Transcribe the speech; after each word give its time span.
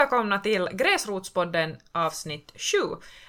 Välkomna 0.00 0.38
till 0.38 0.68
Gräsrotspodden 0.72 1.76
avsnitt 1.92 2.52
7 2.56 2.78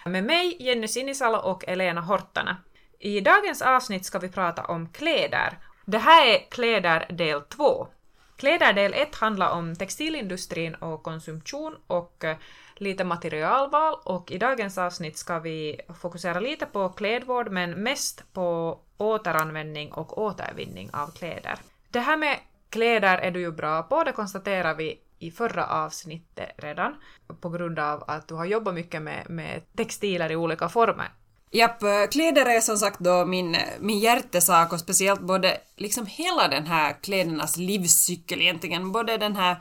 med 0.06 0.24
mig 0.24 0.58
Jenny 0.60 0.88
Sinisalo 0.88 1.38
och 1.38 1.68
Elena 1.68 2.02
Hortana. 2.02 2.58
I 3.00 3.20
dagens 3.20 3.62
avsnitt 3.62 4.06
ska 4.06 4.20
vi 4.20 4.30
prata 4.30 4.66
om 4.66 4.90
kläder. 4.90 5.58
Det 5.86 5.98
här 5.98 6.28
är 6.28 6.52
kläder 6.52 7.06
del 7.10 7.42
2. 7.42 7.88
Kläder 8.36 8.74
del 8.74 8.94
1 8.94 9.16
handlar 9.16 9.52
om 9.52 9.76
textilindustrin 9.76 10.76
och 10.76 11.04
konsumtion 11.04 11.76
och 11.88 12.24
eh, 12.24 12.38
lite 12.76 13.04
materialval 13.04 13.96
och 14.04 14.32
i 14.32 14.38
dagens 14.38 14.78
avsnitt 14.78 15.18
ska 15.18 15.40
vi 15.40 15.82
fokusera 16.02 16.40
lite 16.40 16.66
på 16.66 16.90
klädvård 16.90 17.52
men 17.52 17.72
mest 17.72 18.34
på 18.34 18.80
återanvändning 18.98 19.92
och 19.92 20.18
återvinning 20.18 20.90
av 20.94 21.08
kläder. 21.08 21.60
Det 21.90 22.00
här 22.00 22.18
med 22.18 22.38
kläder 22.70 23.18
är 23.18 23.32
du 23.32 23.40
ju 23.40 23.52
bra 23.52 23.84
på, 23.84 24.04
det 24.04 24.12
konstaterar 24.12 24.76
vi 24.76 25.00
i 25.22 25.32
förra 25.32 25.66
avsnittet 25.66 26.50
redan, 26.58 26.96
på 27.42 27.50
grund 27.50 27.80
av 27.80 28.04
att 28.08 28.28
du 28.28 28.36
har 28.36 28.46
jobbat 28.46 28.74
mycket 28.74 29.02
med, 29.02 29.30
med 29.30 29.62
textiler 29.78 30.32
i 30.32 30.36
olika 30.36 30.70
former. 30.70 31.12
Japp, 31.52 31.84
eh, 31.84 32.08
kläder 32.12 32.46
är 32.46 32.62
som 32.62 32.78
sagt 32.78 33.00
då 33.00 33.26
min, 33.26 33.58
min 33.80 34.00
hjärtesak 34.00 34.74
och 34.74 34.80
speciellt 34.80 35.22
både 35.22 35.58
liksom 35.78 36.06
hela 36.06 36.48
den 36.48 36.68
här 36.68 36.96
klädernas 37.02 37.58
livscykel 37.58 38.42
egentligen, 38.42 38.92
både 38.92 39.18
den 39.18 39.36
här 39.36 39.58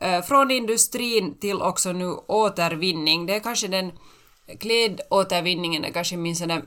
eh, 0.00 0.22
från 0.22 0.50
industrin 0.50 1.38
till 1.38 1.62
också 1.62 1.92
nu 1.92 2.06
återvinning. 2.28 3.26
Det 3.26 3.36
är 3.36 3.40
kanske 3.40 3.68
den 3.68 3.92
klädåtervinningen 4.60 5.84
är 5.84 5.90
kanske 5.90 6.16
min 6.16 6.36
sådär 6.36 6.62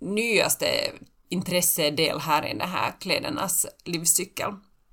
nyaste 0.00 0.66
intressedel 1.28 2.20
här 2.20 2.46
i 2.46 2.58
den 2.58 2.68
här 2.68 2.92
klädernas 3.00 3.66
livscykel. 3.84 4.52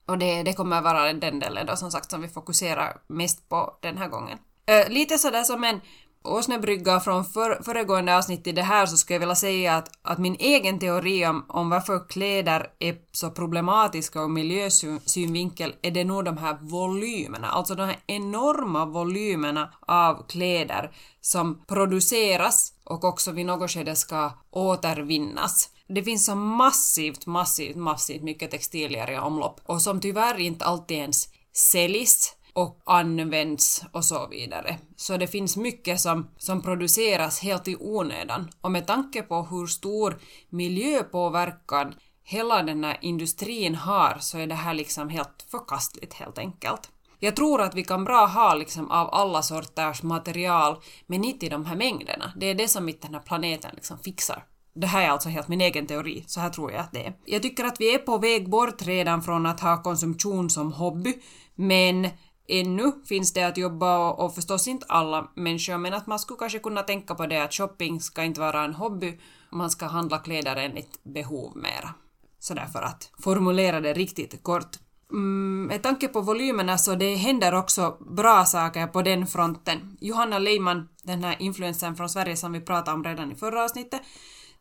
Och 0.09 0.17
det, 0.17 0.43
det 0.43 0.53
kommer 0.53 0.81
vara 0.81 1.13
den 1.13 1.39
delen 1.39 1.65
då 1.65 1.75
som 1.75 1.91
sagt 1.91 2.11
som 2.11 2.21
vi 2.21 2.27
fokuserar 2.27 2.97
mest 3.07 3.49
på 3.49 3.77
den 3.81 3.97
här 3.97 4.07
gången. 4.07 4.37
Äh, 4.65 4.89
lite 4.89 5.17
sådär 5.17 5.43
som 5.43 5.63
en 5.63 5.81
åsnebrygga 6.23 6.99
från 6.99 7.25
för, 7.25 7.63
föregående 7.63 8.17
avsnitt 8.17 8.47
i 8.47 8.51
det 8.51 8.61
här 8.61 8.85
så 8.85 8.97
skulle 8.97 9.15
jag 9.15 9.19
vilja 9.19 9.35
säga 9.35 9.75
att, 9.75 9.89
att 10.01 10.17
min 10.17 10.35
egen 10.39 10.79
teori 10.79 11.25
om, 11.25 11.45
om 11.47 11.69
varför 11.69 12.07
kläder 12.09 12.67
är 12.79 12.95
så 13.11 13.29
problematiska 13.29 14.19
ur 14.19 14.27
miljösynvinkel 14.27 15.75
är 15.81 15.91
det 15.91 16.03
nog 16.03 16.25
de 16.25 16.37
här 16.37 16.57
volymerna, 16.61 17.47
alltså 17.47 17.75
de 17.75 17.83
här 17.83 17.99
enorma 18.07 18.85
volymerna 18.85 19.73
av 19.87 20.27
kläder 20.27 20.91
som 21.21 21.63
produceras 21.67 22.73
och 22.83 23.03
också 23.03 23.31
vid 23.31 23.45
något 23.45 23.71
skede 23.71 23.95
ska 23.95 24.31
återvinnas. 24.51 25.69
Det 25.87 26.03
finns 26.03 26.25
så 26.25 26.35
massivt, 26.35 27.25
massivt, 27.25 27.75
massivt 27.75 28.23
mycket 28.23 28.51
textilier 28.51 29.11
i 29.11 29.17
omlopp 29.17 29.61
och 29.65 29.81
som 29.81 30.01
tyvärr 30.01 30.39
inte 30.39 30.65
alltid 30.65 30.97
ens 30.97 31.27
säljs 31.71 32.35
och 32.59 32.81
används 32.85 33.83
och 33.91 34.05
så 34.05 34.27
vidare. 34.27 34.77
Så 34.95 35.17
det 35.17 35.27
finns 35.27 35.57
mycket 35.57 35.99
som, 35.99 36.29
som 36.37 36.61
produceras 36.61 37.39
helt 37.39 37.67
i 37.67 37.75
onödan 37.79 38.49
och 38.61 38.71
med 38.71 38.87
tanke 38.87 39.21
på 39.21 39.41
hur 39.41 39.67
stor 39.67 40.19
miljöpåverkan 40.49 41.93
hela 42.23 42.63
den 42.63 42.83
här 42.83 42.97
industrin 43.01 43.75
har 43.75 44.17
så 44.19 44.37
är 44.37 44.47
det 44.47 44.55
här 44.55 44.73
liksom 44.73 45.09
helt 45.09 45.45
förkastligt 45.51 46.13
helt 46.13 46.37
enkelt. 46.37 46.91
Jag 47.19 47.35
tror 47.35 47.61
att 47.61 47.75
vi 47.75 47.83
kan 47.83 48.03
bra 48.03 48.25
ha 48.25 48.55
liksom 48.55 48.91
av 48.91 49.09
alla 49.13 49.41
sorters 49.41 50.03
material 50.03 50.77
men 51.07 51.23
inte 51.23 51.45
i 51.45 51.49
de 51.49 51.65
här 51.65 51.75
mängderna. 51.75 52.33
Det 52.35 52.45
är 52.45 52.55
det 52.55 52.67
som 52.67 52.89
inte 52.89 53.07
den 53.07 53.13
här 53.13 53.21
planeten 53.21 53.71
liksom 53.73 53.99
fixar. 53.99 54.43
Det 54.73 54.87
här 54.87 55.03
är 55.03 55.09
alltså 55.09 55.29
helt 55.29 55.47
min 55.47 55.61
egen 55.61 55.87
teori, 55.87 56.23
så 56.27 56.39
här 56.39 56.49
tror 56.49 56.71
jag 56.71 56.81
att 56.81 56.91
det 56.91 57.05
är. 57.05 57.13
Jag 57.25 57.41
tycker 57.41 57.63
att 57.63 57.81
vi 57.81 57.93
är 57.93 57.97
på 57.97 58.17
väg 58.17 58.49
bort 58.49 58.81
redan 58.81 59.21
från 59.21 59.45
att 59.45 59.59
ha 59.59 59.83
konsumtion 59.83 60.49
som 60.49 60.73
hobby, 60.73 61.13
men 61.55 62.07
ännu 62.49 62.91
finns 63.05 63.33
det 63.33 63.43
att 63.43 63.57
jobba 63.57 64.09
och, 64.09 64.25
och 64.25 64.35
förstås 64.35 64.67
inte 64.67 64.85
alla 64.89 65.31
människor, 65.35 65.77
men 65.77 65.93
att 65.93 66.07
man 66.07 66.19
skulle 66.19 66.39
kanske 66.39 66.59
kunna 66.59 66.83
tänka 66.83 67.15
på 67.15 67.25
det 67.25 67.43
att 67.43 67.53
shopping 67.53 68.01
ska 68.01 68.23
inte 68.23 68.39
vara 68.39 68.63
en 68.63 68.73
hobby, 68.73 69.19
man 69.49 69.69
ska 69.69 69.85
handla 69.85 70.17
kläder 70.17 70.55
enligt 70.55 71.03
behov 71.03 71.57
mera. 71.57 71.93
Så 72.39 72.53
därför 72.53 72.81
att 72.81 73.11
formulera 73.23 73.81
det 73.81 73.93
riktigt 73.93 74.43
kort. 74.43 74.77
Mm, 75.11 75.65
med 75.65 75.83
tanke 75.83 76.07
på 76.07 76.21
volymerna 76.21 76.77
så 76.77 76.95
det 76.95 77.15
händer 77.15 77.53
också 77.53 77.97
bra 77.99 78.45
saker 78.45 78.87
på 78.87 79.01
den 79.01 79.27
fronten. 79.27 79.97
Johanna 80.01 80.39
Leiman, 80.39 80.89
den 81.03 81.23
här 81.23 81.35
influensen 81.39 81.95
från 81.95 82.09
Sverige 82.09 82.35
som 82.35 82.51
vi 82.51 82.61
pratade 82.61 82.95
om 82.95 83.03
redan 83.03 83.31
i 83.31 83.35
förra 83.35 83.63
avsnittet, 83.63 84.01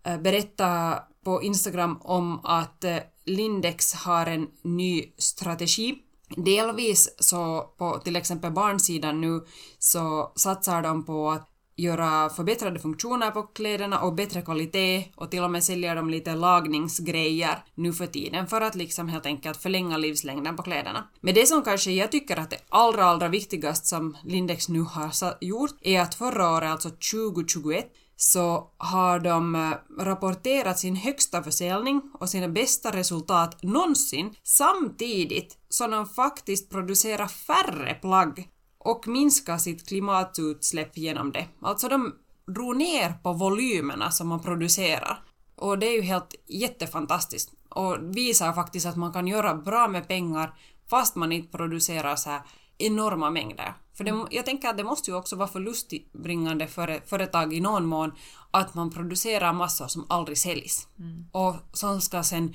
eh, 0.04 0.18
berättade 0.18 1.02
på 1.24 1.42
Instagram 1.42 1.98
om 2.00 2.40
att 2.44 2.84
eh, 2.84 2.96
Lindex 3.24 3.94
har 3.94 4.26
en 4.26 4.46
ny 4.62 5.04
strategi. 5.18 6.02
Delvis 6.36 7.14
så 7.18 7.74
på 7.78 7.98
till 7.98 8.16
exempel 8.16 8.52
barnsidan 8.52 9.20
nu 9.20 9.40
så 9.78 10.32
satsar 10.36 10.82
de 10.82 11.04
på 11.04 11.30
att 11.30 11.48
göra 11.78 12.30
förbättrade 12.30 12.80
funktioner 12.80 13.30
på 13.30 13.42
kläderna 13.42 14.00
och 14.00 14.14
bättre 14.14 14.42
kvalitet 14.42 15.04
och 15.16 15.30
till 15.30 15.42
och 15.42 15.50
med 15.50 15.64
säljer 15.64 15.96
de 15.96 16.10
lite 16.10 16.34
lagningsgrejer 16.34 17.64
nu 17.74 17.92
för 17.92 18.06
tiden 18.06 18.46
för 18.46 18.60
att 18.60 18.74
liksom 18.74 19.08
helt 19.08 19.26
enkelt 19.26 19.62
förlänga 19.62 19.96
livslängden 19.96 20.56
på 20.56 20.62
kläderna. 20.62 21.08
Men 21.20 21.34
det 21.34 21.46
som 21.46 21.62
kanske 21.62 21.90
jag 21.90 22.12
tycker 22.12 22.36
att 22.36 22.50
det 22.50 22.58
allra 22.68 23.04
allra 23.04 23.28
viktigast 23.28 23.86
som 23.86 24.16
Lindex 24.24 24.68
nu 24.68 24.80
har 24.80 25.12
gjort 25.40 25.76
är 25.80 26.00
att 26.00 26.14
förra 26.14 26.50
året, 26.50 26.70
alltså 26.70 26.88
2021, 26.88 27.86
så 28.16 28.70
har 28.76 29.18
de 29.18 29.54
eh, 29.54 30.02
rapporterat 30.04 30.78
sin 30.78 30.96
högsta 30.96 31.42
försäljning 31.42 32.02
och 32.20 32.28
sina 32.28 32.48
bästa 32.48 32.96
resultat 32.96 33.62
någonsin 33.62 34.34
samtidigt 34.42 35.57
som 35.68 35.90
de 35.90 36.06
faktiskt 36.06 36.70
producerar 36.70 37.26
färre 37.26 37.94
plagg 37.94 38.48
och 38.78 39.08
minskar 39.08 39.58
sitt 39.58 39.88
klimatutsläpp 39.88 40.98
genom 40.98 41.32
det. 41.32 41.46
Alltså 41.62 41.88
de 41.88 42.14
drog 42.46 42.76
ner 42.76 43.12
på 43.22 43.32
volymerna 43.32 44.10
som 44.10 44.28
man 44.28 44.40
producerar. 44.40 45.24
Och 45.56 45.78
det 45.78 45.86
är 45.86 45.92
ju 45.92 46.02
helt 46.02 46.34
jättefantastiskt 46.46 47.52
och 47.68 47.96
visar 48.16 48.52
faktiskt 48.52 48.86
att 48.86 48.96
man 48.96 49.12
kan 49.12 49.26
göra 49.26 49.54
bra 49.54 49.88
med 49.88 50.08
pengar 50.08 50.54
fast 50.90 51.16
man 51.16 51.32
inte 51.32 51.58
producerar 51.58 52.16
så 52.16 52.30
här 52.30 52.42
enorma 52.78 53.30
mängder. 53.30 53.74
För 53.94 54.04
det, 54.04 54.26
jag 54.30 54.46
tänker 54.46 54.68
att 54.68 54.76
det 54.76 54.84
måste 54.84 55.10
ju 55.10 55.16
också 55.16 55.36
vara 55.36 55.48
förlustbringande 55.48 56.66
för 56.66 57.00
företag 57.06 57.54
i 57.54 57.60
någon 57.60 57.86
mån 57.86 58.12
att 58.50 58.74
man 58.74 58.90
producerar 58.90 59.52
massor 59.52 59.86
som 59.86 60.06
aldrig 60.08 60.38
säljs 60.38 60.88
mm. 60.98 61.26
och 61.32 61.56
som 61.72 62.00
ska 62.00 62.22
sen 62.22 62.54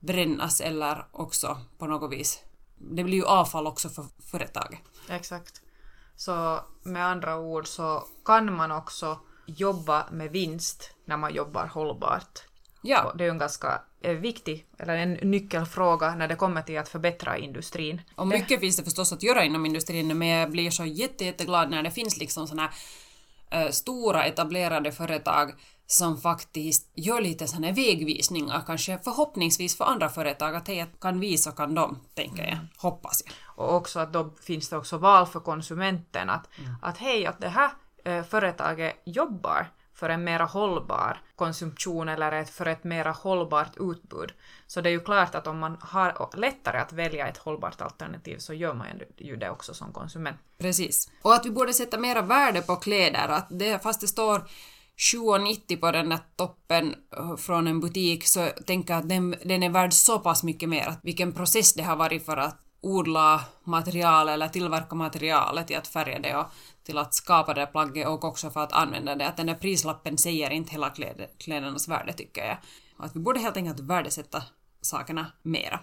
brännas 0.00 0.60
eller 0.60 1.06
också 1.12 1.58
på 1.78 1.86
något 1.86 2.12
vis. 2.12 2.42
Det 2.90 3.04
blir 3.04 3.16
ju 3.16 3.24
avfall 3.24 3.66
också 3.66 3.88
för 3.88 4.04
företaget. 4.30 4.80
Exakt. 5.08 5.60
Så 6.16 6.60
med 6.82 7.06
andra 7.06 7.38
ord 7.38 7.66
så 7.66 8.04
kan 8.24 8.54
man 8.54 8.70
också 8.70 9.18
jobba 9.46 10.06
med 10.10 10.30
vinst 10.30 10.94
när 11.04 11.16
man 11.16 11.34
jobbar 11.34 11.66
hållbart. 11.66 12.42
Ja. 12.82 13.12
det 13.18 13.24
är 13.24 13.30
en 13.30 13.38
ganska 13.38 13.82
eh, 14.00 14.16
viktig, 14.16 14.66
eller 14.78 14.96
en 14.96 15.12
nyckelfråga 15.12 16.14
när 16.14 16.28
det 16.28 16.36
kommer 16.36 16.62
till 16.62 16.78
att 16.78 16.88
förbättra 16.88 17.38
industrin. 17.38 18.00
Och 18.14 18.26
mycket 18.26 18.48
det... 18.48 18.58
finns 18.58 18.76
det 18.76 18.84
förstås 18.84 19.12
att 19.12 19.22
göra 19.22 19.44
inom 19.44 19.66
industrin, 19.66 20.18
men 20.18 20.28
jag 20.28 20.50
blir 20.50 20.70
så 20.70 20.84
jätte, 20.84 21.24
jätteglad 21.24 21.70
när 21.70 21.82
det 21.82 21.90
finns 21.90 22.18
liksom 22.18 22.46
såna 22.46 22.62
här 23.50 23.64
äh, 23.64 23.70
stora 23.70 24.24
etablerade 24.24 24.92
företag 24.92 25.54
som 25.92 26.20
faktiskt 26.20 26.90
gör 26.94 27.20
lite 27.20 27.46
såna 27.46 27.72
vägvisningar, 27.72 28.62
kanske 28.66 28.98
förhoppningsvis 28.98 29.76
för 29.76 29.84
andra 29.84 30.08
företag, 30.08 30.54
att 30.54 30.68
hej, 30.68 30.86
kan 31.00 31.20
vi 31.20 31.38
så 31.38 31.52
kan 31.52 31.74
de, 31.74 31.98
tänker 32.14 32.42
jag, 32.42 32.52
mm. 32.52 32.66
hoppas 32.76 33.22
jag. 33.26 33.34
Och 33.56 33.74
också 33.74 34.00
att 34.00 34.12
då 34.12 34.30
finns 34.42 34.68
det 34.68 34.76
också 34.76 34.98
val 34.98 35.26
för 35.26 35.40
konsumenten, 35.40 36.30
att, 36.30 36.48
mm. 36.58 36.74
att 36.82 36.98
hej, 36.98 37.26
att 37.26 37.40
det 37.40 37.48
här 37.48 37.70
äh, 38.04 38.24
företaget 38.24 39.02
jobbar 39.04 39.70
för 39.94 40.08
en 40.08 40.24
mera 40.24 40.44
hållbar 40.44 41.20
konsumtion 41.36 42.08
eller 42.08 42.32
ett, 42.32 42.50
för 42.50 42.66
ett 42.66 42.84
mera 42.84 43.10
hållbart 43.10 43.76
utbud. 43.76 44.32
Så 44.66 44.80
det 44.80 44.88
är 44.88 44.90
ju 44.90 45.00
klart 45.00 45.34
att 45.34 45.46
om 45.46 45.58
man 45.58 45.76
har 45.80 46.36
lättare 46.36 46.78
att 46.78 46.92
välja 46.92 47.28
ett 47.28 47.36
hållbart 47.36 47.80
alternativ 47.80 48.38
så 48.38 48.54
gör 48.54 48.74
man 48.74 48.86
ju 49.16 49.36
det 49.36 49.50
också 49.50 49.74
som 49.74 49.92
konsument. 49.92 50.36
Precis. 50.58 51.10
Och 51.22 51.34
att 51.34 51.46
vi 51.46 51.50
borde 51.50 51.72
sätta 51.72 51.98
mera 51.98 52.22
värde 52.22 52.62
på 52.62 52.76
kläder, 52.76 53.28
att 53.28 53.46
det, 53.50 53.82
fast 53.82 54.00
det 54.00 54.08
står 54.08 54.42
7,90 54.98 55.76
på 55.76 55.90
den 55.90 56.08
där 56.08 56.18
toppen 56.36 56.94
eh, 57.16 57.36
från 57.36 57.66
en 57.66 57.80
butik 57.80 58.26
så 58.26 58.48
tänker 58.66 58.94
jag 58.94 59.00
att 59.00 59.08
den, 59.08 59.34
den 59.44 59.62
är 59.62 59.70
värd 59.70 59.92
så 59.92 60.18
pass 60.18 60.42
mycket 60.42 60.68
mer, 60.68 60.88
att 60.88 61.00
vilken 61.02 61.32
process 61.32 61.74
det 61.74 61.82
har 61.82 61.96
varit 61.96 62.26
för 62.26 62.36
att 62.36 62.58
odla 62.82 63.40
material 63.64 64.28
eller 64.28 64.48
tillverka 64.48 64.94
materialet 64.94 65.70
i 65.70 65.74
att 65.74 65.88
färga 65.88 66.18
det 66.18 66.36
och 66.36 66.46
till 66.84 66.98
att 66.98 67.14
skapa 67.14 67.54
det 67.54 67.66
plagget 67.66 68.08
och 68.08 68.24
också 68.24 68.50
för 68.50 68.60
att 68.60 68.72
använda 68.72 69.14
det. 69.14 69.28
Att 69.28 69.36
den 69.36 69.46
där 69.46 69.54
prislappen 69.54 70.18
säger 70.18 70.50
inte 70.50 70.72
hela 70.72 70.90
kläd 70.90 71.26
klädernas 71.38 71.88
värde 71.88 72.12
tycker 72.12 72.44
jag. 72.44 72.56
Att 72.96 73.16
vi 73.16 73.20
borde 73.20 73.40
helt 73.40 73.56
enkelt 73.56 73.80
värdesätta 73.80 74.42
sakerna 74.80 75.26
mera. 75.42 75.80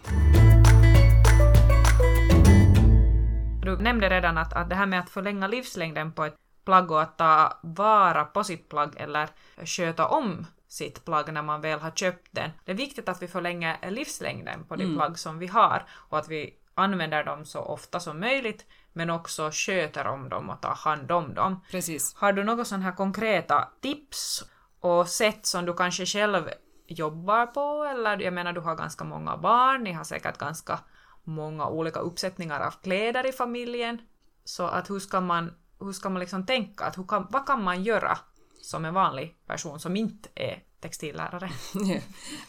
Du 3.64 3.78
nämnde 3.78 4.10
redan 4.10 4.38
att, 4.38 4.54
att 4.54 4.70
det 4.70 4.76
här 4.76 4.86
med 4.86 5.00
att 5.00 5.10
förlänga 5.10 5.48
livslängden 5.48 6.12
på 6.12 6.24
ett 6.24 6.36
plagg 6.70 6.92
och 6.92 7.02
att 7.02 7.18
ta 7.18 7.60
vara 7.62 8.26
på 8.26 8.44
sitt 8.44 8.70
plagg 8.70 8.94
eller 8.98 9.30
sköta 9.66 10.08
om 10.08 10.46
sitt 10.68 11.06
plagg 11.06 11.34
när 11.34 11.42
man 11.42 11.62
väl 11.62 11.80
har 11.80 11.92
köpt 11.92 12.28
den. 12.32 12.52
Det 12.66 12.72
är 12.72 12.76
viktigt 12.76 13.10
att 13.10 13.22
vi 13.22 13.28
förlänger 13.28 13.92
livslängden 13.92 14.66
på 14.68 14.76
de 14.76 14.84
mm. 14.84 14.96
plagg 14.96 15.20
som 15.20 15.40
vi 15.40 15.48
har 15.48 15.86
och 16.10 16.18
att 16.18 16.30
vi 16.30 16.54
använder 16.76 17.24
dem 17.24 17.46
så 17.46 17.60
ofta 17.60 18.00
som 18.00 18.20
möjligt 18.20 18.66
men 18.94 19.10
också 19.10 19.50
sköter 19.54 20.08
om 20.08 20.30
dem 20.30 20.50
och 20.50 20.62
tar 20.62 20.76
hand 20.76 21.12
om 21.12 21.34
dem. 21.34 21.62
Precis. 21.72 22.16
Har 22.16 22.34
du 22.34 22.44
några 22.44 22.66
sådana 22.66 22.86
här 22.86 22.96
konkreta 22.96 23.68
tips 23.82 24.44
och 24.80 25.08
sätt 25.08 25.46
som 25.46 25.66
du 25.66 25.74
kanske 25.74 26.06
själv 26.06 26.50
jobbar 26.88 27.46
på? 27.46 27.84
Eller 27.84 28.22
jag 28.22 28.34
menar, 28.34 28.54
du 28.54 28.62
har 28.62 28.76
ganska 28.76 29.04
många 29.04 29.38
barn, 29.38 29.84
ni 29.84 29.92
har 29.92 30.04
säkert 30.04 30.38
ganska 30.38 30.80
många 31.24 31.68
olika 31.68 32.00
uppsättningar 32.00 32.60
av 32.60 32.72
kläder 32.84 33.28
i 33.30 33.32
familjen. 33.32 34.02
Så 34.44 34.68
att 34.68 34.90
hur 34.90 35.00
ska 35.00 35.22
man, 35.22 35.54
hur 35.80 35.92
ska 35.92 36.10
man 36.10 36.20
liksom 36.20 36.46
tänka? 36.46 36.86
Att 36.86 36.98
hur 36.98 37.04
kan, 37.04 37.28
vad 37.30 37.46
kan 37.46 37.64
man 37.64 37.84
göra 37.84 38.18
som 38.62 38.86
en 38.86 38.94
vanlig 38.94 39.38
person 39.48 39.80
som 39.80 39.96
inte 39.96 40.30
är 40.36 40.64
textillärare? 40.82 41.52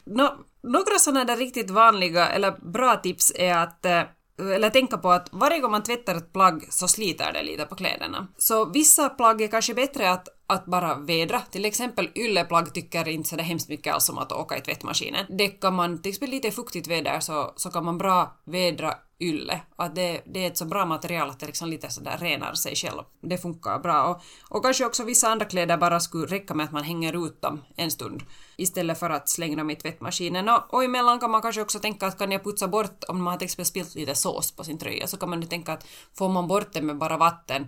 no, 0.05 0.29
några 0.63 0.99
sådana 0.99 1.25
där 1.25 1.37
riktigt 1.37 1.71
vanliga 1.71 2.29
eller 2.29 2.71
bra 2.73 2.97
tips 2.97 3.33
är 3.35 3.57
att 3.57 3.85
eh, 3.85 4.03
eller 4.41 4.71
tänka 4.71 4.99
på 4.99 5.11
att 5.11 5.29
varje 5.33 5.61
gång 5.61 5.71
man 5.71 5.83
tvättar 5.83 6.15
ett 6.15 6.33
plagg 6.33 6.67
så 6.71 6.89
sliter 6.89 7.33
det 7.33 7.43
lite 7.43 7.65
på 7.65 7.75
kläderna. 7.75 8.27
Så 8.37 8.65
vissa 8.65 9.09
plagg 9.09 9.43
är 9.43 9.49
kanske 9.49 9.75
bättre 9.75 10.11
att, 10.11 10.29
att 10.47 10.67
bara 10.67 10.95
vädra. 10.95 11.41
Till 11.41 11.65
exempel 11.65 12.11
ylleplagg 12.15 12.75
tycker 12.75 13.09
inte 13.09 13.29
så 13.29 13.37
hemskt 13.37 13.69
mycket 13.69 13.95
alls 13.95 14.09
om 14.11 14.19
att 14.19 14.33
åka 14.33 14.57
i 14.57 14.61
tvättmaskinen. 14.61 15.27
Det 15.29 15.49
kan 15.49 15.75
man, 15.75 16.03
till 16.03 16.11
exempel 16.11 16.31
lite 16.31 16.51
fuktigt 16.51 16.89
väder 16.89 17.21
så, 17.21 17.53
så 17.57 17.71
kan 17.71 17.85
man 17.85 17.99
bra 17.99 18.41
vädra 18.45 18.95
ylle. 19.21 19.61
Att 19.77 19.95
det, 19.95 20.23
det 20.27 20.45
är 20.45 20.47
ett 20.47 20.57
så 20.57 20.65
bra 20.65 20.87
material 20.87 21.31
att 21.31 21.41
det 21.41 21.47
liksom 21.47 21.69
lite 21.69 21.91
sådär 21.91 22.19
renar 22.19 22.55
sig 22.55 22.77
själv. 22.77 23.03
Det 23.21 23.39
funkar 23.39 23.79
bra. 23.79 24.05
Och, 24.05 24.23
och 24.57 24.65
kanske 24.65 24.87
också 24.87 25.05
vissa 25.05 25.29
andra 25.29 25.45
kläder 25.45 25.77
bara 25.77 26.01
skulle 26.01 26.27
räcka 26.27 26.55
med 26.55 26.65
att 26.65 26.73
man 26.73 26.85
hänger 26.85 27.27
ut 27.27 27.43
dem 27.43 27.63
en 27.77 27.91
stund 27.91 28.23
istället 28.57 28.99
för 28.99 29.11
att 29.11 29.29
slänga 29.29 29.57
dem 29.57 29.71
i 29.71 29.77
tvättmaskinen. 29.77 30.49
Och, 30.49 30.75
och 30.75 30.85
emellan 30.85 31.21
kan 31.21 31.31
man 31.31 31.43
kanske 31.43 31.63
också 31.63 31.79
tänka 31.79 32.07
att 32.07 32.19
kan 32.19 32.33
jag 32.33 32.45
putsa 32.45 32.69
bort, 32.69 33.05
om 33.09 33.23
man 33.23 33.33
har 33.33 33.39
till 33.39 33.45
exempel 33.45 33.67
spilt 33.67 33.95
lite 33.95 34.15
sås 34.15 34.53
på 34.53 34.65
sin 34.65 34.79
tröja, 34.79 35.07
så 35.07 35.17
kan 35.17 35.31
man 35.31 35.43
ju 35.43 35.49
tänka 35.49 35.73
att 35.73 35.87
får 36.19 36.29
man 36.29 36.49
bort 36.49 36.73
det 36.73 36.83
med 36.83 36.99
bara 36.99 37.17
vatten 37.17 37.67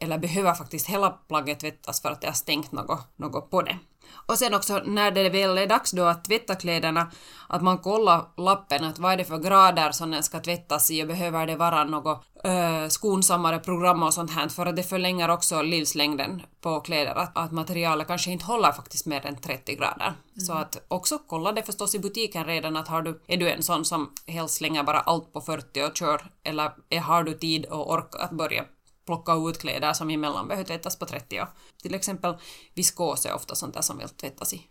eller 0.00 0.18
behöver 0.18 0.54
faktiskt 0.54 0.86
hela 0.86 1.10
plagget 1.10 1.60
tvättas 1.60 2.02
för 2.02 2.10
att 2.10 2.20
det 2.20 2.26
har 2.26 2.34
stängt 2.34 2.72
något, 2.72 3.08
något 3.16 3.50
på 3.50 3.62
det. 3.62 3.78
Och 4.12 4.38
sen 4.38 4.54
också 4.54 4.82
när 4.84 5.10
det 5.10 5.30
väl 5.30 5.58
är 5.58 5.66
dags 5.66 5.90
då 5.90 6.04
att 6.04 6.24
tvätta 6.24 6.54
kläderna, 6.54 7.10
att 7.48 7.62
man 7.62 7.78
kollar 7.78 8.24
lappen 8.36 8.84
att 8.84 8.98
vad 8.98 9.12
är 9.12 9.16
det 9.16 9.24
för 9.24 9.38
grader 9.38 9.92
som 9.92 10.10
den 10.10 10.22
ska 10.22 10.40
tvättas 10.40 10.90
i 10.90 11.02
och 11.02 11.06
behöver 11.06 11.46
det 11.46 11.56
vara 11.56 11.84
något 11.84 12.24
äh, 12.44 12.88
skonsammare 12.88 13.58
program 13.58 14.02
och 14.02 14.14
sånt 14.14 14.30
här 14.30 14.48
för 14.48 14.66
att 14.66 14.76
det 14.76 14.82
förlänger 14.82 15.28
också 15.28 15.62
livslängden 15.62 16.42
på 16.60 16.80
kläder, 16.80 17.14
att, 17.14 17.38
att 17.38 17.52
materialet 17.52 18.06
kanske 18.06 18.30
inte 18.30 18.44
håller 18.44 18.72
faktiskt 18.72 19.06
mer 19.06 19.26
än 19.26 19.36
30 19.36 19.76
grader. 19.76 20.06
Mm. 20.06 20.46
Så 20.46 20.52
att 20.52 20.84
också 20.88 21.18
kolla 21.26 21.52
det 21.52 21.62
förstås 21.62 21.94
i 21.94 21.98
butiken 21.98 22.44
redan 22.44 22.76
att 22.76 22.88
har 22.88 23.02
du, 23.02 23.20
är 23.26 23.36
du 23.36 23.50
en 23.50 23.62
sån 23.62 23.84
som 23.84 24.10
helst 24.26 24.54
slänger 24.54 24.82
bara 24.82 25.00
allt 25.00 25.32
på 25.32 25.40
40 25.40 25.82
och 25.82 25.96
kör 25.96 26.20
eller 26.44 26.72
är, 26.90 27.00
har 27.00 27.22
du 27.22 27.32
tid 27.32 27.64
och 27.64 27.92
ork 27.92 28.14
att 28.18 28.30
börja 28.30 28.64
plocka 29.06 29.32
ut 29.32 29.58
kläder 29.58 29.92
som 29.92 30.10
emellan 30.10 30.48
behöver 30.48 30.66
tvättas 30.66 30.98
på 30.98 31.06
30. 31.06 31.40
Och 31.40 31.48
till 31.82 31.94
exempel 31.94 32.34
viskos 32.74 33.26
är 33.26 33.34
ofta 33.34 33.54
sånt 33.54 33.74
där 33.74 33.82
som 33.82 33.98
vill 33.98 34.08
tvättas 34.08 34.54
i 34.54 34.62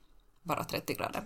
bara 0.43 0.63
30 0.63 0.93
grader. 0.93 1.23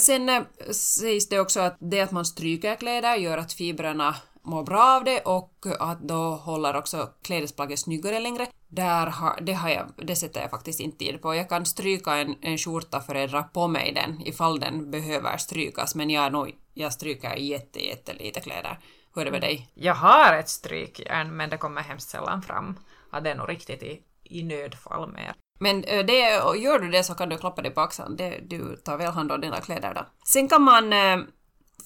Sen 0.00 0.44
sägs 0.70 1.28
det 1.28 1.40
också 1.40 1.60
att 1.60 1.76
det 1.80 2.00
att 2.00 2.10
man 2.10 2.24
stryker 2.24 2.76
kläder 2.76 3.16
gör 3.16 3.38
att 3.38 3.52
fibrerna 3.52 4.16
mår 4.42 4.62
bra 4.62 4.96
av 4.96 5.04
det 5.04 5.20
och 5.20 5.66
att 5.78 6.00
då 6.00 6.34
håller 6.34 6.76
också 6.76 7.08
klädesplagget 7.22 7.78
snyggare 7.78 8.20
längre. 8.20 8.46
Där 8.68 9.06
har, 9.06 9.40
det, 9.40 9.52
har 9.52 9.68
jag, 9.68 9.86
det 9.96 10.16
sätter 10.16 10.40
jag 10.40 10.50
faktiskt 10.50 10.80
inte 10.80 10.98
tid 10.98 11.22
på. 11.22 11.34
Jag 11.34 11.48
kan 11.48 11.66
stryka 11.66 12.16
en, 12.16 12.34
en 12.40 12.58
skjorta 12.58 13.00
för 13.00 13.14
att 13.14 13.30
dra 13.30 13.42
på 13.42 13.68
mig 13.68 13.92
den 13.92 14.26
ifall 14.26 14.60
den 14.60 14.90
behöver 14.90 15.36
strykas 15.36 15.94
men 15.94 16.10
jag, 16.10 16.32
nog, 16.32 16.54
jag 16.74 16.92
stryker 16.92 17.36
jätte, 17.36 17.86
jättelite 17.86 18.40
kläder. 18.40 18.78
Hur 19.14 19.20
är 19.20 19.24
det 19.24 19.30
med 19.30 19.40
dig? 19.40 19.70
Jag 19.74 19.94
har 19.94 20.34
ett 20.34 20.48
strykjärn 20.48 21.36
men 21.36 21.50
det 21.50 21.56
kommer 21.56 21.82
hemskt 21.82 22.10
sällan 22.10 22.42
fram. 22.42 22.78
Att 23.10 23.24
det 23.24 23.30
är 23.30 23.34
nog 23.34 23.48
riktigt 23.48 23.82
i, 23.82 24.02
i 24.24 24.42
nödfall 24.42 25.12
mer. 25.12 25.34
Men 25.60 25.80
det, 25.80 26.18
gör 26.56 26.78
du 26.78 26.90
det 26.90 27.04
så 27.04 27.14
kan 27.14 27.28
du 27.28 27.38
klappa 27.38 27.62
dig 27.62 27.70
på 27.70 27.80
axeln. 27.80 28.16
Det, 28.16 28.38
du 28.42 28.76
tar 28.76 28.96
väl 28.96 29.12
hand 29.12 29.32
om 29.32 29.40
dina 29.40 29.60
kläder 29.60 29.94
då. 29.94 30.06
Sen 30.24 30.48
kan 30.48 30.62
man 30.62 30.92
eh, 30.92 31.18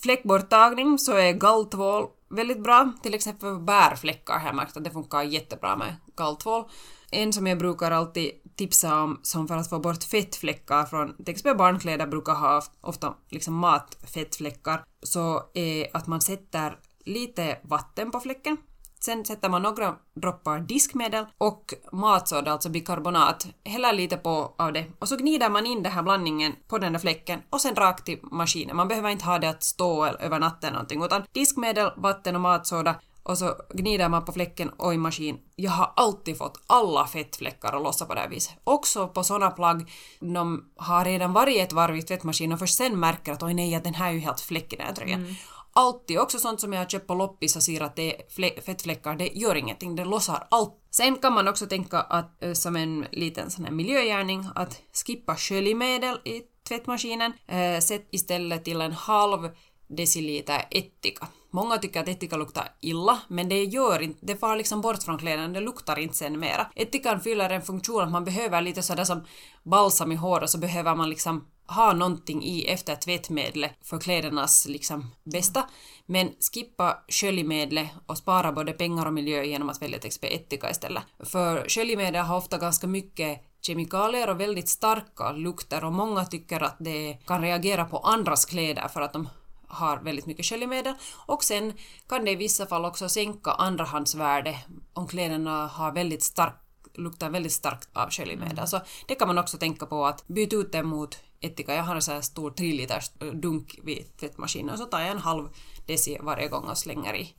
fläckborttagning 0.02 0.98
så 0.98 1.12
är 1.12 1.32
galltvål 1.32 2.06
väldigt 2.28 2.62
bra. 2.62 2.92
Till 3.02 3.14
exempel 3.14 3.58
bärfläckar 3.58 4.38
har 4.38 4.46
jag 4.46 4.56
märkt 4.56 4.76
att 4.76 4.84
det 4.84 4.90
funkar 4.90 5.22
jättebra 5.22 5.76
med 5.76 5.96
galltvål. 6.16 6.64
En 7.10 7.32
som 7.32 7.46
jag 7.46 7.58
brukar 7.58 7.90
alltid 7.90 8.30
tipsa 8.56 9.02
om 9.02 9.20
som 9.22 9.48
för 9.48 9.56
att 9.56 9.70
få 9.70 9.78
bort 9.78 10.04
fettfläckar 10.04 10.84
från 10.84 11.16
till 11.16 11.34
exempel 11.34 11.56
barnkläder 11.56 12.06
brukar 12.06 12.34
ha 12.34 12.62
ofta 12.80 13.14
liksom 13.28 13.54
matfettfläckar 13.54 14.84
så 15.02 15.42
är 15.54 15.96
att 15.96 16.06
man 16.06 16.20
sätter 16.20 16.78
lite 17.06 17.58
vatten 17.62 18.10
på 18.10 18.20
fläcken. 18.20 18.56
Sen 19.00 19.24
sätter 19.24 19.48
man 19.48 19.62
några 19.62 19.94
droppar 20.14 20.60
diskmedel 20.60 21.26
och 21.38 21.74
matsåda, 21.92 22.52
alltså 22.52 22.68
bikarbonat, 22.68 23.46
häller 23.64 23.92
lite 23.92 24.16
på 24.16 24.54
av 24.58 24.72
det 24.72 24.84
och 24.98 25.08
så 25.08 25.16
gnider 25.16 25.50
man 25.50 25.66
in 25.66 25.82
den 25.82 25.92
här 25.92 26.02
blandningen 26.02 26.52
på 26.68 26.78
den 26.78 26.92
där 26.92 27.00
fläcken 27.00 27.40
och 27.50 27.60
sen 27.60 27.74
rakt 27.74 28.06
till 28.06 28.18
maskinen. 28.22 28.76
Man 28.76 28.88
behöver 28.88 29.10
inte 29.10 29.24
ha 29.24 29.38
det 29.38 29.50
att 29.50 29.62
stå 29.62 30.06
över 30.06 30.38
natten 30.38 30.72
någonting 30.72 31.04
utan 31.04 31.22
diskmedel, 31.32 31.90
vatten 31.96 32.34
och 32.34 32.40
matsåda 32.40 33.00
och 33.22 33.38
så 33.38 33.54
gnider 33.74 34.08
man 34.08 34.24
på 34.24 34.32
fläcken 34.32 34.68
och 34.68 34.94
i 34.94 34.98
maskin. 34.98 35.38
Jag 35.56 35.70
har 35.70 35.92
alltid 35.96 36.38
fått 36.38 36.60
alla 36.66 37.06
fettfläckar 37.06 37.76
att 37.76 37.82
lossa 37.82 38.04
på 38.04 38.14
det 38.14 38.20
här 38.20 38.28
viset. 38.28 38.54
Också 38.64 39.08
på 39.08 39.24
såna 39.24 39.50
plagg, 39.50 39.90
de 40.20 40.64
har 40.76 41.04
redan 41.04 41.32
varit 41.32 41.60
ett 41.60 41.72
varv 41.72 41.96
i 41.96 42.02
tvättmaskinen 42.02 42.52
och 42.52 42.58
först 42.58 42.76
sen 42.76 43.00
märker 43.00 43.32
att 43.32 43.42
oj 43.42 43.54
nej, 43.54 43.80
den 43.84 43.94
här 43.94 44.08
är 44.08 44.12
ju 44.12 44.18
helt 44.18 44.40
fläckig 44.40 44.78
den 44.78 44.86
här 44.86 44.94
tröjan. 44.94 45.20
Mm 45.20 45.34
alltid, 45.76 46.18
också 46.18 46.38
sånt 46.38 46.60
som 46.60 46.72
jag 46.72 46.80
har 46.80 46.86
köpt 46.86 47.06
på 47.06 47.14
loppis 47.14 47.56
och 47.56 47.62
ser 47.62 47.80
att 47.80 47.96
det 47.96 48.16
är 48.16 48.60
fettfläckar, 48.60 49.16
det 49.16 49.26
gör 49.26 49.54
ingenting, 49.54 49.96
det 49.96 50.04
lossar 50.04 50.46
allt. 50.50 50.74
Sen 50.90 51.16
kan 51.16 51.32
man 51.32 51.48
också 51.48 51.66
tänka 51.66 52.00
att 52.00 52.42
eh, 52.42 52.52
som 52.52 52.76
en 52.76 53.06
liten 53.12 53.50
sån 53.50 53.64
här 53.64 53.72
miljögärning 53.72 54.44
att 54.54 54.80
skippa 55.06 55.36
sköljmedel 55.36 56.16
i 56.24 56.42
tvättmaskinen. 56.68 57.32
Äh, 57.46 57.80
sätt 57.80 58.08
istället 58.10 58.64
till 58.64 58.80
en 58.80 58.92
halv 58.92 59.50
deciliter 59.88 60.68
ättika. 60.70 61.28
Många 61.56 61.78
tycker 61.78 62.00
att 62.00 62.08
ättika 62.08 62.36
luktar 62.36 62.68
illa, 62.80 63.18
men 63.28 63.48
det 63.48 63.64
gör 63.64 64.02
inte, 64.02 64.26
det 64.26 64.36
far 64.36 64.56
liksom 64.56 64.80
bort 64.80 65.02
från 65.02 65.18
kläderna, 65.18 65.48
det 65.48 65.60
luktar 65.60 65.98
inte 65.98 66.14
sen 66.14 66.40
mera. 66.40 66.66
Ättikan 66.74 67.20
fyller 67.20 67.50
en 67.50 67.62
funktion 67.62 68.02
att 68.02 68.10
man 68.10 68.24
behöver 68.24 68.60
lite 68.60 68.82
sådär 68.82 69.04
som 69.04 69.24
balsam 69.62 70.12
i 70.12 70.14
håret 70.14 70.50
så 70.50 70.58
behöver 70.58 70.94
man 70.94 71.10
liksom 71.10 71.46
ha 71.66 71.92
någonting 71.92 72.44
i 72.44 72.66
efter 72.66 72.96
tvättmedlet 72.96 73.72
för 73.82 73.98
klädernas 73.98 74.66
liksom 74.68 75.10
bästa. 75.24 75.64
Men 76.06 76.30
skippa 76.52 76.98
sköljmedlet 77.08 77.88
och 78.06 78.18
spara 78.18 78.52
både 78.52 78.72
pengar 78.72 79.06
och 79.06 79.14
miljö 79.14 79.42
genom 79.42 79.68
att 79.68 79.82
välja 79.82 79.98
till 79.98 80.06
exempel 80.06 80.36
ättika 80.36 80.70
istället. 80.70 81.02
För 81.24 81.68
sköljmedel 81.68 82.24
har 82.24 82.36
ofta 82.36 82.58
ganska 82.58 82.86
mycket 82.86 83.40
kemikalier 83.60 84.30
och 84.30 84.40
väldigt 84.40 84.68
starka 84.68 85.32
lukter 85.32 85.84
och 85.84 85.92
många 85.92 86.24
tycker 86.24 86.62
att 86.62 86.76
det 86.78 87.18
kan 87.26 87.42
reagera 87.42 87.84
på 87.84 87.98
andras 87.98 88.44
kläder 88.44 88.88
för 88.88 89.00
att 89.00 89.12
de 89.12 89.28
har 89.68 89.96
väldigt 89.96 90.26
mycket 90.26 90.46
sköljmedel 90.46 90.94
och 91.26 91.44
sen 91.44 91.72
kan 92.08 92.24
det 92.24 92.30
i 92.30 92.36
vissa 92.36 92.66
fall 92.66 92.84
också 92.84 93.08
sänka 93.08 93.50
andrahandsvärde 93.50 94.58
om 94.92 95.06
kläderna 95.06 95.66
har 95.66 95.92
väldigt 95.92 96.22
stark 96.22 96.54
luktar 96.98 97.30
väldigt 97.30 97.52
starkt 97.52 97.88
av 97.92 98.10
sköljmedel. 98.10 98.58
Mm. 98.58 98.66
Så 98.66 98.80
det 99.06 99.14
kan 99.14 99.28
man 99.28 99.38
också 99.38 99.58
tänka 99.58 99.86
på 99.86 100.06
att 100.06 100.28
byta 100.28 100.56
ut 100.56 100.72
det 100.72 100.82
mot 100.82 101.18
ättika. 101.40 101.74
Jag 101.74 101.82
har 101.82 101.94
en 101.94 102.02
sån 102.02 102.14
här 102.14 102.20
stor 102.20 102.50
3 102.50 102.72
liters 102.72 103.10
dunk 103.32 103.78
vid 103.82 104.16
tvättmaskinen 104.16 104.70
och 104.70 104.78
så 104.78 104.84
tar 104.84 105.00
jag 105.00 105.10
en 105.10 105.18
halv 105.18 105.48
deci 105.86 106.18
varje 106.20 106.48
gång 106.48 106.64
och 106.64 106.78
slänger 106.78 107.14
i, 107.16 107.34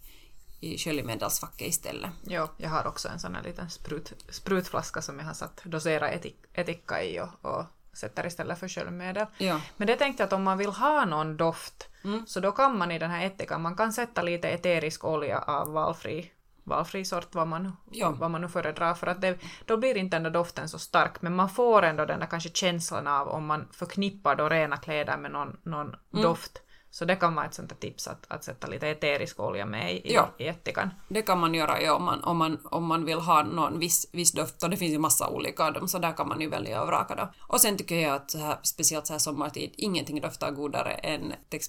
i 0.59 0.77
sköljmedelsfacket 0.77 1.67
istället. 1.67 2.11
Jo, 2.23 2.47
jag 2.57 2.69
har 2.69 2.87
också 2.87 3.09
en 3.09 3.19
sån 3.19 3.35
här 3.35 3.43
liten 3.43 3.69
sprut, 3.69 4.13
sprutflaska 4.29 5.01
som 5.01 5.19
jag 5.19 5.25
har 5.25 5.33
satt 5.33 5.61
dosera 5.63 6.11
etik, 6.11 6.37
etika 6.53 7.03
i 7.03 7.19
och, 7.19 7.29
och 7.41 7.65
sätter 7.97 8.25
istället 8.25 8.59
för 8.59 8.67
sköljmedel. 8.67 9.25
Ja. 9.37 9.61
Men 9.77 9.87
det 9.87 9.95
tänkte 9.95 10.23
jag 10.23 10.27
att 10.27 10.33
om 10.33 10.43
man 10.43 10.57
vill 10.57 10.69
ha 10.69 11.05
någon 11.05 11.37
doft 11.37 11.89
mm. 12.03 12.25
så 12.27 12.39
då 12.39 12.51
kan 12.51 12.77
man 12.77 12.91
i 12.91 12.99
den 12.99 13.11
här 13.11 13.25
ättikan, 13.25 13.61
man 13.61 13.75
kan 13.75 13.93
sätta 13.93 14.21
lite 14.21 14.49
eterisk 14.49 15.05
olja 15.05 15.39
av 15.39 15.71
valfri 15.71 16.31
valfri 16.67 17.05
sort 17.05 17.35
vad 17.35 17.47
man, 17.47 17.77
ja. 17.91 18.11
vad 18.11 18.31
man 18.31 18.41
nu 18.41 18.47
föredrar 18.47 18.93
för 18.93 19.07
att 19.07 19.21
det, 19.21 19.37
då 19.65 19.77
blir 19.77 19.97
inte 19.97 20.15
den 20.15 20.23
där 20.23 20.29
doften 20.29 20.69
så 20.69 20.79
stark 20.79 21.21
men 21.21 21.35
man 21.35 21.49
får 21.49 21.83
ändå 21.83 22.05
den 22.05 22.19
där 22.19 22.27
kanske 22.27 22.49
känslan 22.49 23.07
av 23.07 23.27
om 23.27 23.45
man 23.45 23.67
förknippar 23.71 24.35
då 24.35 24.49
rena 24.49 24.77
kläder 24.77 25.17
med 25.17 25.31
någon, 25.31 25.57
någon 25.63 25.87
mm. 25.87 26.23
doft 26.23 26.61
så 26.91 27.05
det 27.05 27.15
kan 27.15 27.35
vara 27.35 27.45
ett 27.45 27.53
sånt 27.53 27.79
tips 27.79 28.07
att, 28.07 28.25
att 28.27 28.43
sätta 28.43 28.67
lite 28.67 28.87
eterisk 28.87 29.39
olja 29.39 29.65
med 29.65 29.95
i, 29.95 30.13
ja. 30.13 30.29
i 30.37 30.47
ättikan. 30.47 30.89
Det 31.09 31.21
kan 31.21 31.39
man 31.39 31.53
göra 31.53 31.81
ja, 31.81 31.93
om, 31.93 32.03
man, 32.03 32.23
om, 32.23 32.37
man, 32.37 32.59
om 32.63 32.85
man 32.85 33.05
vill 33.05 33.19
ha 33.19 33.43
någon 33.43 33.79
viss, 33.79 34.09
viss 34.11 34.31
doft 34.31 34.63
och 34.63 34.69
det 34.69 34.77
finns 34.77 34.93
ju 34.93 34.99
massa 34.99 35.29
olika 35.29 35.71
dem 35.71 35.87
så 35.87 35.99
där 35.99 36.11
kan 36.11 36.27
man 36.27 36.41
ju 36.41 36.49
välja 36.49 36.81
och 36.81 36.87
vraka 36.87 37.15
då. 37.15 37.29
Och 37.39 37.61
sen 37.61 37.77
tycker 37.77 37.95
jag 37.95 38.15
att 38.15 38.31
så 38.31 38.37
här, 38.37 38.57
speciellt 38.63 39.07
så 39.07 39.13
här 39.13 39.19
sommartid, 39.19 39.73
ingenting 39.77 40.21
doftar 40.21 40.51
godare 40.51 40.91
än 40.91 41.33
till 41.49 41.59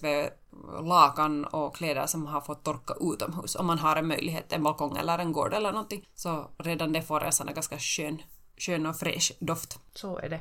lakan 0.80 1.44
och 1.44 1.76
kläder 1.76 2.06
som 2.06 2.26
har 2.26 2.40
fått 2.40 2.64
torka 2.64 2.94
utomhus. 3.00 3.54
Om 3.54 3.66
man 3.66 3.78
har 3.78 3.96
en 3.96 4.06
möjlighet, 4.06 4.52
en 4.52 4.62
balkong 4.62 4.96
eller 4.96 5.18
en 5.18 5.32
gård 5.32 5.54
eller 5.54 5.72
någonting, 5.72 6.08
så 6.14 6.50
redan 6.58 6.92
det 6.92 7.02
får 7.02 7.24
en 7.24 7.32
sån 7.32 7.54
ganska 7.54 7.78
skön, 7.78 8.22
skön 8.56 8.86
och 8.86 8.96
fräsch 8.96 9.32
doft. 9.40 9.78
Så 9.94 10.18
är 10.18 10.28
det. 10.28 10.40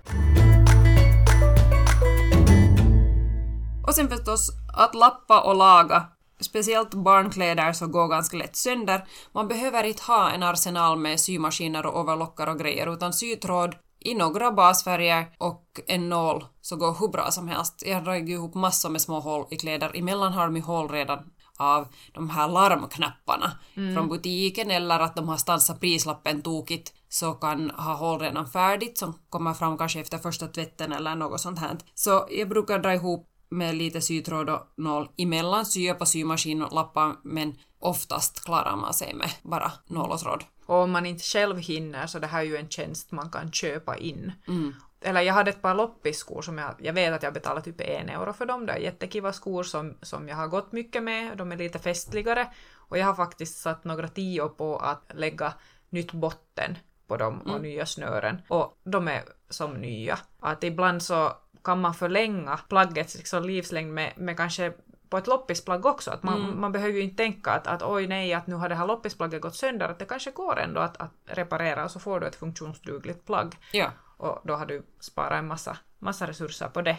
Och 3.87 3.95
sen 3.95 4.09
förstås 4.09 4.51
att 4.77 4.95
lappa 4.95 5.41
och 5.41 5.55
laga 5.55 6.05
speciellt 6.39 6.93
barnkläder 6.93 7.73
så 7.73 7.87
går 7.87 8.07
ganska 8.07 8.37
lätt 8.37 8.55
sönder. 8.55 9.07
Man 9.31 9.47
behöver 9.47 9.83
inte 9.83 10.03
ha 10.03 10.31
en 10.31 10.43
arsenal 10.43 10.97
med 10.97 11.19
symaskiner 11.19 11.85
och 11.85 11.99
overlockar 11.99 12.47
och 12.47 12.59
grejer 12.59 12.93
utan 12.93 13.13
sytråd 13.13 13.75
i 13.99 14.15
några 14.15 14.51
basfärger 14.51 15.27
och 15.37 15.79
en 15.87 16.09
nål 16.09 16.45
så 16.61 16.75
går 16.75 16.95
hur 16.99 17.07
bra 17.07 17.31
som 17.31 17.47
helst. 17.47 17.83
Jag 17.85 18.03
drar 18.03 18.29
ihop 18.29 18.55
massor 18.55 18.89
med 18.89 19.01
små 19.01 19.19
hål 19.19 19.45
i 19.51 19.55
kläder. 19.55 19.91
Emellan 19.95 20.33
har 20.33 20.49
de 20.49 20.61
hål 20.61 20.89
redan 20.89 21.19
av 21.57 21.87
de 22.13 22.29
här 22.29 22.47
larmknapparna 22.47 23.51
mm. 23.77 23.95
från 23.95 24.09
butiken 24.09 24.71
eller 24.71 24.99
att 24.99 25.15
de 25.15 25.29
har 25.29 25.37
stansat 25.37 25.79
prislappen 25.79 26.41
tokigt 26.41 26.93
så 27.09 27.33
kan 27.33 27.69
ha 27.69 27.93
hål 27.93 28.19
redan 28.19 28.47
färdigt 28.47 28.97
som 28.97 29.13
kommer 29.29 29.53
fram 29.53 29.77
kanske 29.77 29.99
efter 29.99 30.17
första 30.17 30.47
tvätten 30.47 30.91
eller 30.91 31.15
något 31.15 31.41
sånt 31.41 31.59
här. 31.59 31.77
Så 31.95 32.27
jag 32.31 32.49
brukar 32.49 32.79
dra 32.79 32.93
ihop 32.93 33.27
med 33.49 33.75
lite 33.75 34.01
sytråd 34.01 34.49
och 34.49 34.73
nål 34.77 35.09
emellan, 35.17 35.65
sya 35.65 35.93
på 35.93 36.05
symaskin 36.05 36.61
och 36.61 36.75
lappar 36.75 37.15
men 37.23 37.57
oftast 37.79 38.45
klarar 38.45 38.75
man 38.75 38.93
sig 38.93 39.13
med 39.13 39.29
bara 39.43 39.71
nål 39.87 40.11
och 40.11 40.19
tråd. 40.19 40.43
Och 40.65 40.75
om 40.75 40.91
man 40.91 41.05
inte 41.05 41.23
själv 41.23 41.57
hinner 41.57 42.07
så 42.07 42.19
det 42.19 42.27
här 42.27 42.39
är 42.39 42.43
ju 42.45 42.57
en 42.57 42.69
tjänst 42.69 43.11
man 43.11 43.29
kan 43.29 43.51
köpa 43.51 43.97
in. 43.97 44.31
Mm. 44.47 44.73
Eller 45.01 45.21
jag 45.21 45.33
hade 45.33 45.49
ett 45.51 45.61
par 45.61 45.75
loppisskor 45.75 46.41
som 46.41 46.57
jag, 46.57 46.75
jag 46.79 46.93
vet 46.93 47.13
att 47.13 47.23
jag 47.23 47.33
betalade 47.33 47.61
typ 47.61 47.81
en 47.81 48.09
euro 48.09 48.33
för 48.33 48.45
dem. 48.45 48.65
Det 48.65 48.73
är 48.73 48.77
jättekiva 48.77 49.33
skor 49.33 49.63
som, 49.63 49.97
som 50.01 50.27
jag 50.29 50.35
har 50.35 50.47
gått 50.47 50.71
mycket 50.71 51.03
med. 51.03 51.37
De 51.37 51.51
är 51.51 51.57
lite 51.57 51.79
festligare. 51.79 52.47
Och 52.75 52.97
jag 52.97 53.05
har 53.05 53.15
faktiskt 53.15 53.57
satt 53.57 53.83
några 53.83 54.07
tio 54.07 54.47
på 54.47 54.77
att 54.77 55.11
lägga 55.15 55.53
nytt 55.89 56.11
botten 56.11 56.77
på 57.07 57.17
dem 57.17 57.41
och 57.41 57.49
Mm. 57.49 57.61
nya 57.61 57.85
snören. 57.85 58.41
Och 58.47 58.77
de 58.83 59.07
är 59.07 59.23
som 59.49 59.73
nya. 59.73 60.19
Att 60.39 60.63
ibland 60.63 61.03
så 61.03 61.31
kan 61.67 61.81
man 61.81 61.93
förlänga 61.93 62.59
plaggets 62.69 63.15
liksom 63.15 63.43
livslängd 63.43 63.93
med, 63.93 64.13
med 64.17 64.37
kanske 64.37 64.73
på 65.09 65.17
ett 65.17 65.27
loppisplagg 65.27 65.85
också. 65.85 66.11
Att 66.11 66.23
man, 66.23 66.41
Mm. 66.41 66.61
man 66.61 66.71
behöver 66.71 66.93
ju 66.93 67.01
inte 67.01 67.23
tänka 67.23 67.51
att, 67.51 67.67
att 67.67 67.83
oj 67.83 68.07
nej, 68.07 68.33
att 68.33 68.47
nu 68.47 68.55
har 68.55 68.69
det 68.69 68.75
här 68.75 68.87
loppisplagget 68.87 69.41
gått 69.41 69.55
sönder. 69.55 69.89
Att 69.89 69.99
det 69.99 70.05
kanske 70.05 70.31
går 70.31 70.59
ändå 70.59 70.79
att, 70.81 70.97
att 70.97 71.11
reparera 71.25 71.83
och 71.83 71.91
så 71.91 71.99
får 71.99 72.19
du 72.19 72.27
ett 72.27 72.35
funktionsdugligt 72.35 73.25
plagg. 73.25 73.55
Ja. 73.71 73.91
Och 74.17 74.39
då 74.43 74.53
har 74.55 74.65
du 74.65 74.83
sparat 74.99 75.39
en 75.39 75.47
massa, 75.47 75.77
massa 75.99 76.27
resurser 76.27 76.67
på 76.67 76.81
det. 76.81 76.97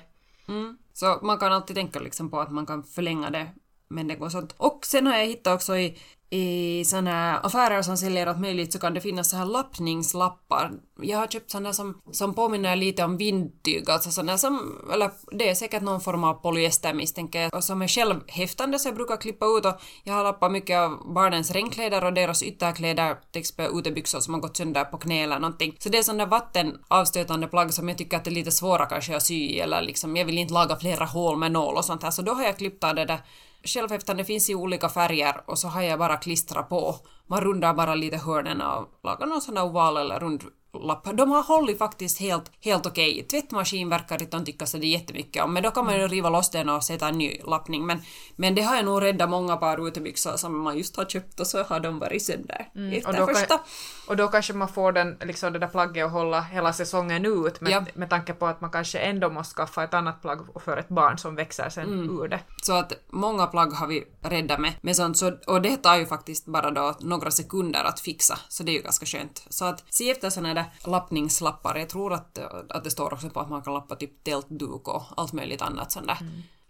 Mm. 0.49 0.79
Så 0.93 1.19
man 1.23 1.39
kan 1.39 1.53
alltid 1.53 1.77
tänka 1.77 2.01
liksom 2.01 2.31
på 2.31 2.41
att 2.41 2.53
man 2.53 2.67
kan 2.67 2.83
förlänga 2.83 3.31
det, 3.31 3.47
men 3.89 4.09
det 4.09 4.15
går 4.15 4.29
sånt. 4.29 4.55
Och 4.57 4.81
sen 4.87 5.07
har 5.07 5.17
jag 5.17 5.27
hittat 5.27 5.55
också 5.55 5.77
i, 5.77 5.99
i 6.31 6.85
såna 6.85 7.39
affärer 7.39 7.83
som 7.83 7.97
säljer 7.97 8.27
allt 8.27 8.41
möjligt 8.41 8.73
så 8.73 8.79
kan 8.79 8.95
det 8.95 9.01
finnas 9.01 9.31
så 9.31 9.37
här 9.37 9.45
lappningslappar. 9.45 10.73
Jag 11.03 11.19
har 11.19 11.27
köpt 11.27 11.51
såna 11.51 11.73
som, 11.73 12.01
som 12.13 12.35
påminner 12.35 12.77
lite 12.77 13.05
om 13.05 13.17
vindtyg, 13.17 13.91
alltså 13.91 14.11
såna 14.11 14.39
som, 14.39 14.79
eller 14.93 15.11
det 15.33 15.49
är 15.49 15.55
säkert 15.55 15.83
någon 15.83 16.01
form 16.01 16.25
av 16.25 16.35
polyester 16.35 16.95
misstänker 16.95 17.41
jag, 17.41 17.55
och 17.55 17.65
som 17.65 17.83
är 17.83 17.89
självhäftande 17.89 18.79
så 18.79 18.89
jag 18.89 18.95
brukar 18.95 19.17
klippa 19.17 19.47
ut 19.47 19.65
och 19.65 19.81
jag 20.05 20.15
har 20.15 20.25
lappat 20.25 20.53
mycket 20.53 20.79
av 20.79 21.15
barnens 21.15 21.51
regnkläder 21.51 22.05
och 22.05 22.13
deras 22.13 22.43
ytterkläder, 22.43 23.17
till 23.33 23.41
exempel 23.41 23.79
utebyxor 23.79 24.21
som 24.21 24.35
har 24.35 24.41
gått 24.41 24.57
sönder 24.57 24.85
på 24.85 24.99
knä 24.99 25.23
eller 25.23 25.39
någonting. 25.39 25.77
Så 25.79 25.89
det 25.89 25.99
är 25.99 26.03
sådana 26.03 26.27
vattenavstötande 26.27 27.47
plagg 27.47 27.75
som 27.75 27.89
jag 27.89 27.99
tycker 27.99 28.17
att 28.17 28.25
det 28.25 28.31
är 28.31 28.35
lite 28.35 28.51
svåra 28.51 28.87
kanske 28.87 29.17
att 29.17 29.23
sy 29.23 29.35
i, 29.35 29.61
eller 29.61 29.83
liksom 29.83 30.17
jag 30.17 30.25
vill 30.25 30.39
inte 30.39 30.55
laga 30.55 30.77
flera 30.77 31.05
hål 31.05 31.39
med 31.39 31.53
nål 31.53 31.77
och 31.77 31.85
sånt 31.85 32.03
här 32.03 32.11
så 32.11 32.23
då 32.23 32.33
har 32.33 32.43
jag 32.43 32.59
klippt 32.59 32.85
av 32.85 32.95
det 32.95 33.05
där 33.05 33.21
Självhäftande 33.65 34.25
finns 34.25 34.51
i 34.51 34.55
olika 34.55 34.89
färger 34.89 35.41
och 35.47 35.59
så 35.59 35.69
har 35.69 35.83
jag 35.83 35.99
bara 35.99 36.17
klistra 36.23 36.63
på. 36.63 36.95
Man 37.27 37.41
rundar 37.41 37.75
bara 37.75 37.95
lite 37.95 38.17
hörnen 38.17 38.61
och 38.61 38.89
lagar 39.03 39.27
någon 39.27 39.41
sån 39.41 39.55
där 39.55 39.65
oval 39.65 39.97
eller 39.97 40.21
rund 40.21 40.45
lapp. 40.73 41.09
De 41.17 41.31
har 41.31 41.43
hållit 41.43 41.79
faktiskt 41.79 42.21
helt, 42.21 42.51
helt 42.61 42.87
okej. 42.87 43.27
Tvättmaskin 43.31 43.89
verkar 43.89 44.23
inte 44.23 44.41
tycka 44.45 44.67
så 44.67 44.77
det 44.79 44.87
är 44.87 44.99
jättemycket 44.99 45.45
om, 45.45 45.55
men 45.55 45.63
då 45.63 45.71
kan 45.71 45.85
man 45.85 45.97
ju 46.01 46.09
riva 46.09 46.29
loss 46.31 46.51
den 46.51 46.69
och 46.69 46.85
sätta 46.85 47.09
en 47.09 47.19
ny 47.19 47.39
lappning. 47.47 47.87
Men, 47.87 47.99
men 48.37 48.55
det 48.55 48.63
har 48.63 48.77
jag 48.77 48.85
nog 48.85 49.03
räddat 49.03 49.31
många 49.31 49.57
par 49.57 49.89
utebyxor 49.89 50.37
som 50.37 50.59
man 50.61 50.79
just 50.79 50.97
har 50.97 51.05
köpt 51.05 51.41
och 51.41 51.47
så 51.47 51.63
har 51.63 51.81
de 51.81 51.99
varit 51.99 52.23
sönder 52.23 52.69
efter 52.93 53.09
och 53.09 53.15
då 53.17 53.27
kan- 53.27 53.35
första. 53.35 53.61
Och 54.09 54.17
då 54.17 54.29
kanske 54.29 54.53
man 54.53 54.69
får 54.69 54.93
den, 54.93 55.17
liksom 55.23 55.53
det 55.53 55.59
där 55.59 55.67
plagget 55.67 56.07
att 56.07 56.13
hålla 56.13 56.41
hela 56.41 56.73
säsongen 56.73 57.27
ut 57.27 57.61
med, 57.61 57.73
Ja. 57.73 57.85
med 57.95 58.11
tanke 58.11 58.33
på 58.33 58.47
att 58.47 58.61
man 58.61 58.71
kanske 58.71 58.99
ändå 58.99 59.31
måste 59.31 59.55
skaffa 59.55 59.85
ett 59.85 59.95
annat 59.95 60.23
plagg 60.23 60.39
för 60.65 60.77
ett 60.77 60.89
barn 60.89 61.19
som 61.19 61.35
växer 61.35 61.69
sen 61.71 61.85
Mm. 61.93 62.21
ur 62.21 62.29
det. 62.29 62.41
Så 62.63 62.73
att 62.73 62.93
många 63.13 63.47
plagg 63.47 63.73
har 63.73 63.87
vi 63.87 64.05
räddat 64.23 64.61
med, 64.61 64.73
med 64.81 64.97
sånt, 64.97 65.17
så, 65.19 65.33
och 65.47 65.63
det 65.63 65.77
tar 65.77 65.97
ju 65.97 66.07
faktiskt 66.07 66.47
bara 66.47 66.71
då 66.71 66.95
några 67.01 67.31
sekunder 67.31 67.85
att 67.85 68.01
fixa, 68.01 68.39
så 68.49 68.63
det 68.63 68.71
är 68.73 68.75
ju 68.77 68.83
ganska 68.83 69.07
skönt. 69.07 69.43
Så 69.49 69.65
att 69.65 69.85
se 69.91 70.11
efter 70.11 70.31
såna 70.31 70.55
där 70.59 70.91
lappningslappar, 70.91 71.77
jag 71.77 71.89
tror 71.89 72.13
att, 72.13 72.39
att 72.69 72.85
det 72.85 72.91
står 72.91 73.13
också 73.13 73.31
på 73.31 73.41
att 73.41 73.51
man 73.51 73.63
kan 73.63 73.75
lappa 73.75 73.97
typ 73.97 74.25
tältduk 74.25 74.89
och 74.89 75.03
allt 75.17 75.33
möjligt 75.33 75.63
annat 75.63 75.93
sånt 75.93 76.07
där, 76.07 76.19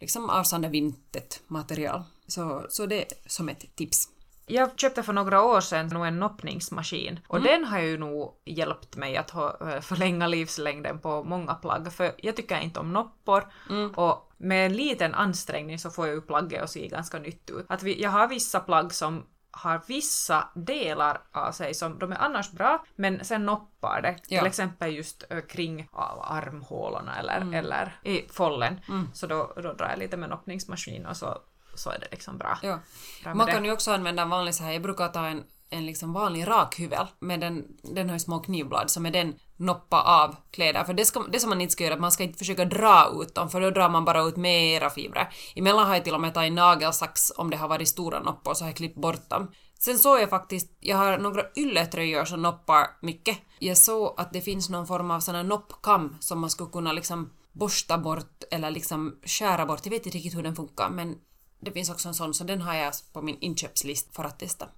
liksom 0.01 0.31
av 0.31 0.43
sånt 0.43 0.63
där 0.63 0.71
vintet 0.71 1.43
material. 1.47 2.03
Så, 2.27 2.67
så 2.69 2.87
det 2.87 3.03
är 3.03 3.09
som 3.27 3.49
ett 3.49 3.77
tips. 3.77 4.09
Jag 4.47 4.79
köpte 4.79 5.03
för 5.03 5.13
några 5.13 5.43
år 5.43 5.61
sedan 5.61 5.87
nog 5.87 6.07
en 6.07 6.19
noppningsmaskin. 6.19 7.21
Och 7.29 7.41
den 7.41 7.65
har 7.65 7.79
ju 7.79 7.99
nog 7.99 8.35
hjälpt 8.45 8.97
mig 8.97 9.17
att 9.17 9.35
eh, 9.35 9.81
förlänga 9.81 10.27
livslängden 10.27 10.99
på 10.99 11.25
många 11.25 11.55
plagg. 11.55 11.93
För 11.93 12.13
jag 12.19 12.37
tycker 12.37 12.61
inte 12.61 12.81
om 12.81 12.93
noppor. 12.93 13.53
Och 13.97 14.33
med 14.37 14.67
en 14.67 14.73
liten 14.73 15.15
ansträngning 15.15 15.79
så 15.79 15.91
får 15.91 16.07
jag 16.07 16.15
ju 16.15 16.21
plagget 16.21 16.63
att 16.63 16.71
se 16.71 16.89
ganska 16.89 17.19
nytt 17.19 17.51
ut. 17.51 17.67
Att 17.69 17.83
vi, 17.83 18.03
jag 18.03 18.11
har 18.11 18.29
vissa 18.29 18.61
plagg 18.61 18.95
som 18.95 19.25
har 19.51 19.81
vissa 19.87 20.49
delar 20.55 21.21
av 21.33 21.53
sig 21.53 21.75
som 21.75 21.99
de 21.99 22.13
är 22.13 22.17
annars 22.17 22.51
bra, 22.51 22.85
men 22.97 23.25
sen 23.25 23.47
noppar 23.47 24.03
det. 24.03 24.17
Ja. 24.29 24.39
Till 24.41 24.47
exempel 24.47 24.95
just 24.95 25.25
kring 25.49 25.89
armhålorna 26.23 27.19
eller, 27.19 27.55
eller 27.55 28.01
i 28.05 28.29
follen. 28.33 28.81
Så 29.15 29.27
då, 29.27 29.53
då 29.57 29.73
drar 29.73 29.89
jag 29.89 29.99
lite 29.99 30.17
med 30.17 30.29
noppningsmaskin 30.31 31.07
och 31.07 31.17
så, 31.17 31.39
så 31.75 31.91
är 31.91 31.99
det 31.99 32.07
liksom 32.11 32.39
bra. 32.39 32.59
Ja. 32.63 32.79
Bra 33.23 33.35
Man 33.35 33.47
det. 33.47 33.53
kan 33.53 33.65
ju 33.65 33.73
också 33.73 33.93
använda 33.93 34.23
en 34.23 34.31
vanlig 34.31 34.55
så 34.55 34.65
här, 34.65 34.73
jag 34.73 34.83
brukar 34.83 35.09
ta 35.09 35.27
en, 35.27 35.45
en 35.71 35.87
liksom 35.87 36.13
vanlig 36.13 36.49
rakhyvel, 36.49 37.07
med 37.19 37.41
den, 37.41 37.65
den 37.83 38.09
har 38.09 38.17
ju 38.17 38.21
små 38.21 38.39
knivblad, 38.39 38.91
så 38.91 39.01
med 39.01 39.13
den 39.13 39.35
noppa 39.57 40.03
av 40.03 40.37
kläder. 40.51 40.85
För 40.85 40.95
det, 40.95 41.05
ska, 41.05 41.23
det 41.23 41.41
som 41.41 41.51
man 41.51 41.61
inte 41.61 41.73
ska 41.73 41.85
göra, 41.85 41.97
man 41.97 42.13
ska 42.13 42.23
inte 42.23 42.39
försöka 42.39 42.65
dra 42.65 43.13
ut 43.23 43.35
dem, 43.35 43.51
för 43.51 43.61
då 43.61 43.71
drar 43.71 43.89
man 43.89 44.05
bara 44.05 44.23
ut 44.23 44.37
mera 44.37 44.91
fibrer. 44.91 45.29
Emellan 45.57 45.87
har 45.87 45.95
jag 45.95 46.05
till 46.05 46.15
och 46.15 46.21
med 46.21 46.35
tagit 46.35 46.53
nagelsax 46.53 47.33
om 47.37 47.51
det 47.51 47.57
har 47.57 47.69
varit 47.69 47.89
stora 47.89 48.21
noppor, 48.21 48.55
så 48.55 48.65
har 48.65 48.69
jag 48.69 48.77
klippt 48.77 48.97
bort 48.97 49.31
dem. 49.31 49.51
Sen 49.79 49.99
såg 49.99 50.21
jag 50.21 50.31
faktiskt, 50.31 50.77
jag 50.81 50.97
har 50.97 51.19
några 51.19 51.43
ylletröjor 51.57 52.25
som 52.25 52.43
noppar 52.43 52.87
mycket. 53.03 53.39
Jag 53.59 53.77
såg 53.77 54.15
att 54.17 54.33
det 54.33 54.41
finns 54.41 54.69
någon 54.69 54.87
form 54.87 55.11
av 55.11 55.21
sån 55.21 55.35
här 55.35 55.43
noppkam 55.43 56.17
som 56.21 56.41
man 56.41 56.51
skulle 56.51 56.71
kunna 56.71 56.93
liksom 56.93 57.31
borsta 57.53 57.99
bort 57.99 58.45
eller 58.51 58.71
liksom 58.71 59.17
skära 59.25 59.67
bort. 59.67 59.81
Jag 59.85 59.91
vet 59.91 60.07
inte 60.07 60.19
riktigt 60.19 60.37
hur 60.37 60.43
den 60.43 60.57
funkar, 60.57 60.91
men 60.91 61.17
det 61.61 61.73
finns 61.73 61.91
också 61.91 62.09
en 62.09 62.15
sån, 62.15 62.35
så 62.35 62.45
den 62.45 62.63
har 62.63 62.75
jag 62.75 62.93
på 63.13 63.23
min 63.23 63.39
inköpslist 63.41 64.17
för 64.17 64.25
att 64.25 64.39
testa. 64.39 64.69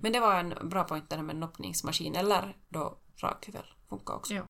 Men 0.00 0.12
det 0.12 0.20
var 0.20 0.34
en 0.34 0.54
bra 0.62 0.84
point 0.84 1.10
det 1.10 1.16
där 1.16 1.22
med 1.22 1.36
noppningsmaskin, 1.36 2.16
eller 2.16 2.56
då 2.68 2.98
rakhyvel 3.16 3.64
funkar 3.88 4.14
också. 4.14 4.34
Ja. 4.34 4.42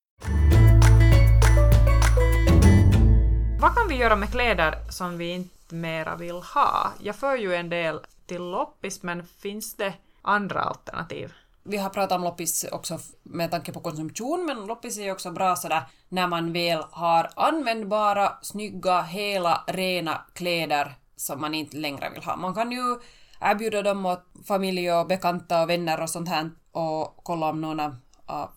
Vad 3.61 3.75
kan 3.75 3.89
vi 3.89 3.95
göra 3.95 4.17
med 4.17 4.31
kläder 4.31 4.91
som 4.91 5.19
vi 5.19 5.31
inte 5.31 5.75
mera 5.75 6.17
vill 6.17 6.37
ha? 6.37 6.93
Jag 7.01 7.17
för 7.17 7.37
ju 7.37 7.55
en 7.55 7.69
del 7.69 8.01
till 8.27 8.43
loppis, 8.43 9.03
men 9.03 9.27
finns 9.27 9.77
det 9.77 9.95
andra 10.23 10.61
alternativ? 10.61 11.33
Vi 11.63 11.77
har 11.77 11.91
pratat 11.91 12.17
om 12.17 12.25
loppis 12.25 12.65
också 12.73 12.99
med 13.23 13.51
tanke 13.51 13.73
på 13.73 13.81
konsumtion, 13.81 14.47
men 14.47 14.67
loppis 14.67 14.99
är 14.99 15.03
ju 15.03 15.13
också 15.13 15.31
bra 15.31 15.57
sådär 15.57 15.83
när 16.09 16.27
man 16.27 16.53
väl 16.53 16.85
har 16.91 17.31
användbara, 17.37 18.33
snygga, 18.43 19.03
hela, 19.03 19.65
rena 19.67 20.25
kläder 20.35 20.95
som 21.17 21.41
man 21.41 21.55
inte 21.55 21.77
längre 21.77 22.11
vill 22.11 22.23
ha. 22.23 22.37
Man 22.37 22.55
kan 22.55 22.73
ju 22.73 22.97
Äh, 23.41 23.51
erbjuda 23.51 23.83
dem 23.83 24.07
åt 24.07 24.25
familj 24.47 24.93
och 24.93 25.07
bekanta 25.07 25.63
och 25.63 25.71
vänner 25.71 26.03
och 26.03 26.11
sånt 26.11 26.29
här 26.29 26.51
och 26.73 27.17
kolla 27.23 27.51
om 27.51 27.61
någon 27.61 27.81
av 27.81 27.97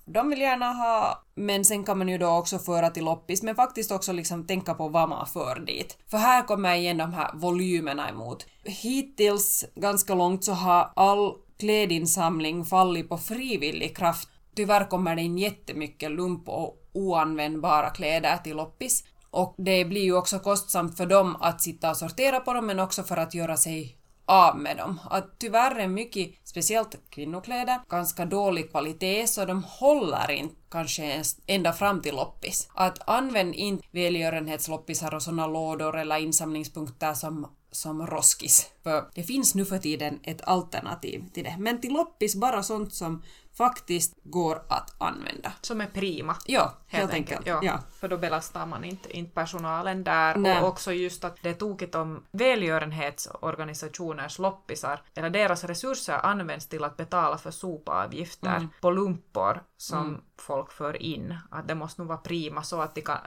dem 0.05 0.29
vill 0.29 0.41
gärna 0.41 0.73
ha, 0.73 1.23
men 1.35 1.65
sen 1.65 1.83
kan 1.83 1.97
man 1.97 2.09
ju 2.09 2.17
då 2.17 2.29
också 2.29 2.59
föra 2.59 2.89
till 2.89 3.05
loppis, 3.05 3.43
men 3.43 3.55
faktiskt 3.55 3.91
också 3.91 4.11
liksom 4.11 4.47
tänka 4.47 4.73
på 4.73 4.87
vad 4.87 5.09
man 5.09 5.27
för 5.27 5.59
dit. 5.59 5.97
För 6.07 6.17
här 6.17 6.43
kommer 6.43 6.75
igen 6.75 6.97
de 6.97 7.13
här 7.13 7.31
volymerna 7.33 8.09
emot. 8.09 8.45
Hittills 8.63 9.65
ganska 9.75 10.15
långt 10.15 10.43
så 10.43 10.51
har 10.51 10.91
all 10.95 11.33
klädinsamling 11.59 12.65
fallit 12.65 13.09
på 13.09 13.17
frivillig 13.17 13.97
kraft. 13.97 14.29
Tyvärr 14.55 14.89
kommer 14.89 15.15
det 15.15 15.21
in 15.21 15.37
jättemycket 15.37 16.11
lump 16.11 16.49
och 16.49 16.77
oanvändbara 16.93 17.89
kläder 17.89 18.37
till 18.37 18.57
loppis. 18.57 19.03
Och 19.29 19.55
det 19.57 19.85
blir 19.85 20.03
ju 20.03 20.15
också 20.15 20.39
kostsamt 20.39 20.97
för 20.97 21.05
dem 21.05 21.37
att 21.39 21.61
sitta 21.61 21.89
och 21.89 21.97
sortera 21.97 22.39
på 22.39 22.53
dem, 22.53 22.65
men 22.65 22.79
också 22.79 23.03
för 23.03 23.17
att 23.17 23.33
göra 23.33 23.57
sig 23.57 23.97
av 24.31 24.57
med 24.57 24.77
dem. 24.77 24.99
Att 25.09 25.39
tyvärr 25.39 25.75
är 25.75 25.87
mycket, 25.87 26.31
speciellt 26.43 26.95
kvinnokläder, 27.09 27.79
ganska 27.89 28.25
dålig 28.25 28.71
kvalitet 28.71 29.27
så 29.27 29.45
de 29.45 29.63
håller 29.63 30.31
inte 30.31 30.55
kanske 30.69 31.03
ens 31.03 31.37
ända 31.47 31.73
fram 31.73 32.01
till 32.01 32.15
loppis. 32.15 32.69
Att 32.73 33.09
använd 33.09 33.55
inte 33.55 33.87
välgörenhetsloppisar 33.91 35.13
och 35.13 35.23
såna 35.23 35.47
lådor 35.47 35.97
eller 35.97 36.17
insamlingspunkter 36.17 37.13
som 37.13 37.47
som 37.71 38.07
Roskis. 38.07 38.71
För 38.83 39.09
det 39.13 39.23
finns 39.23 39.55
nu 39.55 39.65
för 39.65 39.77
tiden 39.77 40.19
ett 40.23 40.41
alternativ 40.41 41.23
till 41.33 41.43
det. 41.43 41.55
Men 41.59 41.81
till 41.81 41.93
loppis 41.93 42.35
bara 42.35 42.63
sånt 42.63 42.93
som 42.93 43.23
faktiskt 43.65 44.13
går 44.23 44.61
att 44.67 44.95
använda. 44.97 45.51
Som 45.61 45.81
är 45.81 45.87
prima. 45.87 46.35
Ja, 46.45 46.73
helt, 46.87 47.13
enkelt. 47.13 47.47
Ja, 47.47 47.59
Ja. 47.63 47.79
För 47.99 48.07
då 48.07 48.17
belastar 48.17 48.65
man 48.65 48.83
inte, 48.83 49.17
inte 49.17 49.33
personalen 49.33 50.03
där. 50.03 50.35
Nej. 50.35 50.61
Och 50.61 50.67
också 50.67 50.93
just 50.93 51.23
att 51.23 51.37
det 51.43 51.49
är 51.49 51.53
tokigt 51.53 51.95
om 51.95 52.23
välgörenhetsorganisationers 52.31 54.39
loppisar 54.39 55.01
eller 55.15 55.29
deras 55.29 55.63
resurser 55.63 56.19
används 56.25 56.67
till 56.67 56.83
att 56.83 56.97
betala 56.97 57.37
för 57.37 57.51
sopavgifter 57.51 58.55
Mm. 58.55 58.69
på 58.81 58.91
lumpor 58.91 59.63
som 59.77 60.21
folk 60.37 60.71
för 60.71 61.01
in. 61.01 61.37
Att 61.51 61.67
det 61.67 61.75
måste 61.75 62.01
nog 62.01 62.07
vara 62.07 62.17
prima 62.17 62.63
så 62.63 62.81
att 62.81 62.95
de 62.95 63.01
kan, 63.01 63.17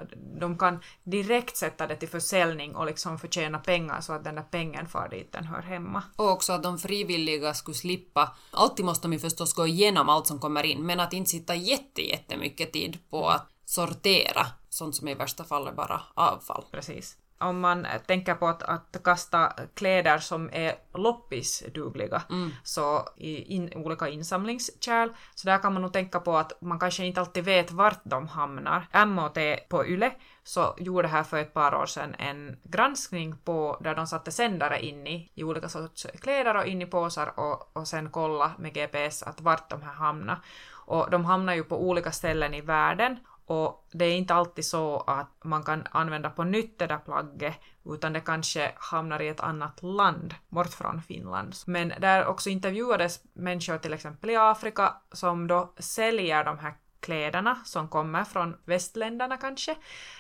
de 0.41 0.59
kan 0.59 0.81
direkt 1.05 1.57
sätta 1.57 1.87
det 1.87 1.97
till 1.97 2.09
försäljning 2.09 2.77
och 2.77 2.87
liksom 2.87 3.19
förtjäna 3.19 3.59
pengar 3.59 4.01
så 4.01 4.13
att 4.13 4.25
den 4.25 4.35
där 4.35 4.43
pengen 4.51 4.87
far 4.89 5.09
dit 5.09 5.33
den 5.33 5.45
hör 5.45 5.63
hemma. 5.63 6.03
Och 6.17 6.31
också 6.31 6.53
att 6.53 6.63
de 6.63 6.79
frivilliga 6.79 7.55
skulle 7.55 7.75
slippa, 7.75 8.37
alltid 8.51 8.85
måste 8.85 9.09
de 9.09 9.13
ju 9.13 9.19
förstås 9.19 9.55
gå 9.55 9.67
igenom 9.67 10.09
allt 10.09 10.24
som 10.27 10.39
kommer 10.39 10.67
in, 10.67 10.87
men 10.87 11.01
att 11.01 11.13
inte 11.13 11.31
sitta 11.31 11.55
jätte, 11.55 12.03
jättemycket 12.03 12.73
tid 12.73 12.99
på 13.11 13.29
att 13.29 13.51
sortera 13.65 14.47
sånt 14.69 14.97
som 14.97 15.09
i 15.09 15.15
värsta 15.15 15.45
fall 15.45 15.67
är 15.67 15.73
bara 15.73 16.03
avfall. 16.15 16.65
Precis. 16.71 17.17
Om 17.39 17.61
man 17.61 17.87
tänker 18.07 18.35
på 18.35 18.49
att, 18.49 18.63
att 18.63 18.97
kasta 19.05 19.53
kläder 19.75 20.19
som 20.19 20.51
är 20.53 20.75
loppisdugliga 20.95 22.23
så 22.63 23.09
i 23.17 23.55
in, 23.55 23.73
olika 23.75 24.09
insamlingskärl, 24.09 25.09
så 25.35 25.47
där 25.47 25.59
kan 25.59 25.73
man 25.73 25.83
nog 25.83 25.93
tänka 25.93 26.21
på 26.21 26.37
att 26.37 26.53
man 26.61 26.79
kanske 26.79 27.05
inte 27.05 27.21
alltid 27.21 27.45
vet 27.45 27.71
vart 27.73 28.01
de 28.05 28.29
hamnar. 28.29 29.07
MOT 29.07 29.69
på 29.69 29.87
YLE 29.87 30.13
så 30.45 30.75
gjorde 30.79 31.09
här 31.09 31.23
för 31.23 31.39
ett 31.39 31.55
par 31.55 31.75
år 31.75 31.87
sedan 31.87 32.15
en 32.19 32.57
granskning 32.63 33.37
på 33.45 33.79
där 33.81 33.95
de 33.95 34.07
satte 34.07 34.31
sändare 34.31 34.85
in 34.85 35.07
i, 35.07 35.31
i 35.35 35.45
olika 35.45 35.69
sorts 35.69 36.07
kläder 36.21 36.57
och 36.57 36.67
in 36.67 36.83
i 36.83 36.87
påsar 36.87 37.41
och, 37.41 37.77
och 37.77 37.89
sen 37.89 38.11
kolla 38.11 38.53
med 38.59 38.75
GPS 38.75 39.23
att 39.23 39.41
vart 39.41 39.71
de 39.71 39.83
här 39.83 39.95
hamnar. 39.95 40.39
Och 40.87 41.11
de 41.11 41.25
hamnar 41.25 41.55
ju 41.55 41.65
på 41.65 41.89
olika 41.89 42.13
ställen 42.13 42.55
i 42.55 42.61
världen 42.61 43.19
och 43.47 43.89
det 43.93 44.05
är 44.05 44.17
inte 44.17 44.35
alltid 44.35 44.65
så 44.65 45.01
att 45.01 45.31
man 45.45 45.63
kan 45.63 45.87
använda 45.91 46.31
på 46.31 46.45
nytt 46.45 46.79
det 46.79 46.87
där 46.87 46.99
plagget, 46.99 47.55
utan 47.85 48.13
det 48.13 48.21
kanske 48.21 48.73
hamnar 48.77 49.23
i 49.23 49.29
ett 49.29 49.41
annat 49.41 49.83
land, 49.83 50.35
bort 50.49 50.75
från 50.75 51.03
Finland. 51.03 51.55
Men 51.67 51.93
där 51.99 52.27
också 52.27 52.51
intervjuades 52.51 53.21
människor 53.33 53.79
till 53.79 53.93
exempel 53.93 54.31
i 54.31 54.37
Afrika 54.37 54.95
som 55.13 55.47
då 55.47 55.73
säljer 55.79 56.45
de 56.45 56.59
här 56.59 56.75
kläderna 57.01 57.59
som 57.65 57.89
kommer 57.89 58.25
från 58.25 58.57
västländerna 58.65 59.37
kanske, 59.37 59.77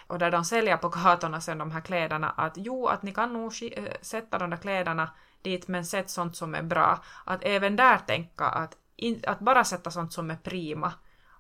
och 0.07 0.19
där 0.19 0.31
de 0.31 0.45
säljer 0.45 0.77
på 0.77 0.89
gatorna 0.89 1.41
sen 1.41 1.59
de 1.59 1.71
här 1.71 1.81
kläderna 1.81 2.31
att 2.31 2.53
jo, 2.57 2.87
att 2.87 3.03
ni 3.03 3.13
kan 3.13 3.33
nog 3.33 3.53
eh, 3.77 3.85
sätta 4.01 4.39
de 4.39 4.51
där 4.51 4.57
kläderna 4.57 5.11
dit, 5.43 5.69
men 5.69 5.85
sätt 5.85 6.11
sånt 6.11 6.37
som 6.37 6.55
är 6.55 6.63
bra. 6.63 6.99
Att 7.25 7.45
även 7.45 7.77
där 7.77 7.99
tänka 7.99 8.45
att, 8.45 8.77
in, 8.97 9.23
att 9.27 9.41
bara 9.41 9.65
sätta 9.65 9.91
sånt 9.91 10.13
som 10.13 10.31
är 10.31 10.37
prima, 10.37 10.93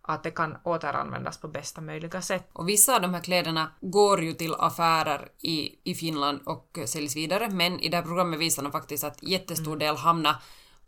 att 0.06 0.22
det 0.22 0.30
kan 0.30 0.56
återanvändas 0.64 1.38
på 1.38 1.48
bästa 1.48 1.80
möjliga 1.80 2.22
sätt. 2.22 2.48
Och 2.52 2.68
vissa 2.68 2.94
av 2.94 3.02
de 3.02 3.14
här 3.14 3.20
kläderna 3.20 3.70
går 3.80 4.22
ju 4.22 4.32
till 4.32 4.54
affärer 4.54 5.28
i, 5.40 5.78
i 5.84 5.94
Finland 5.94 6.40
och 6.46 6.78
säljs 6.86 7.16
vidare, 7.16 7.50
men 7.50 7.80
i 7.80 7.88
det 7.88 7.96
här 7.96 8.04
programmet 8.04 8.40
visar 8.40 8.62
de 8.62 8.72
faktiskt 8.72 9.04
att 9.04 9.22
jättestor 9.22 9.76
del 9.76 9.96
hamnar 9.96 10.36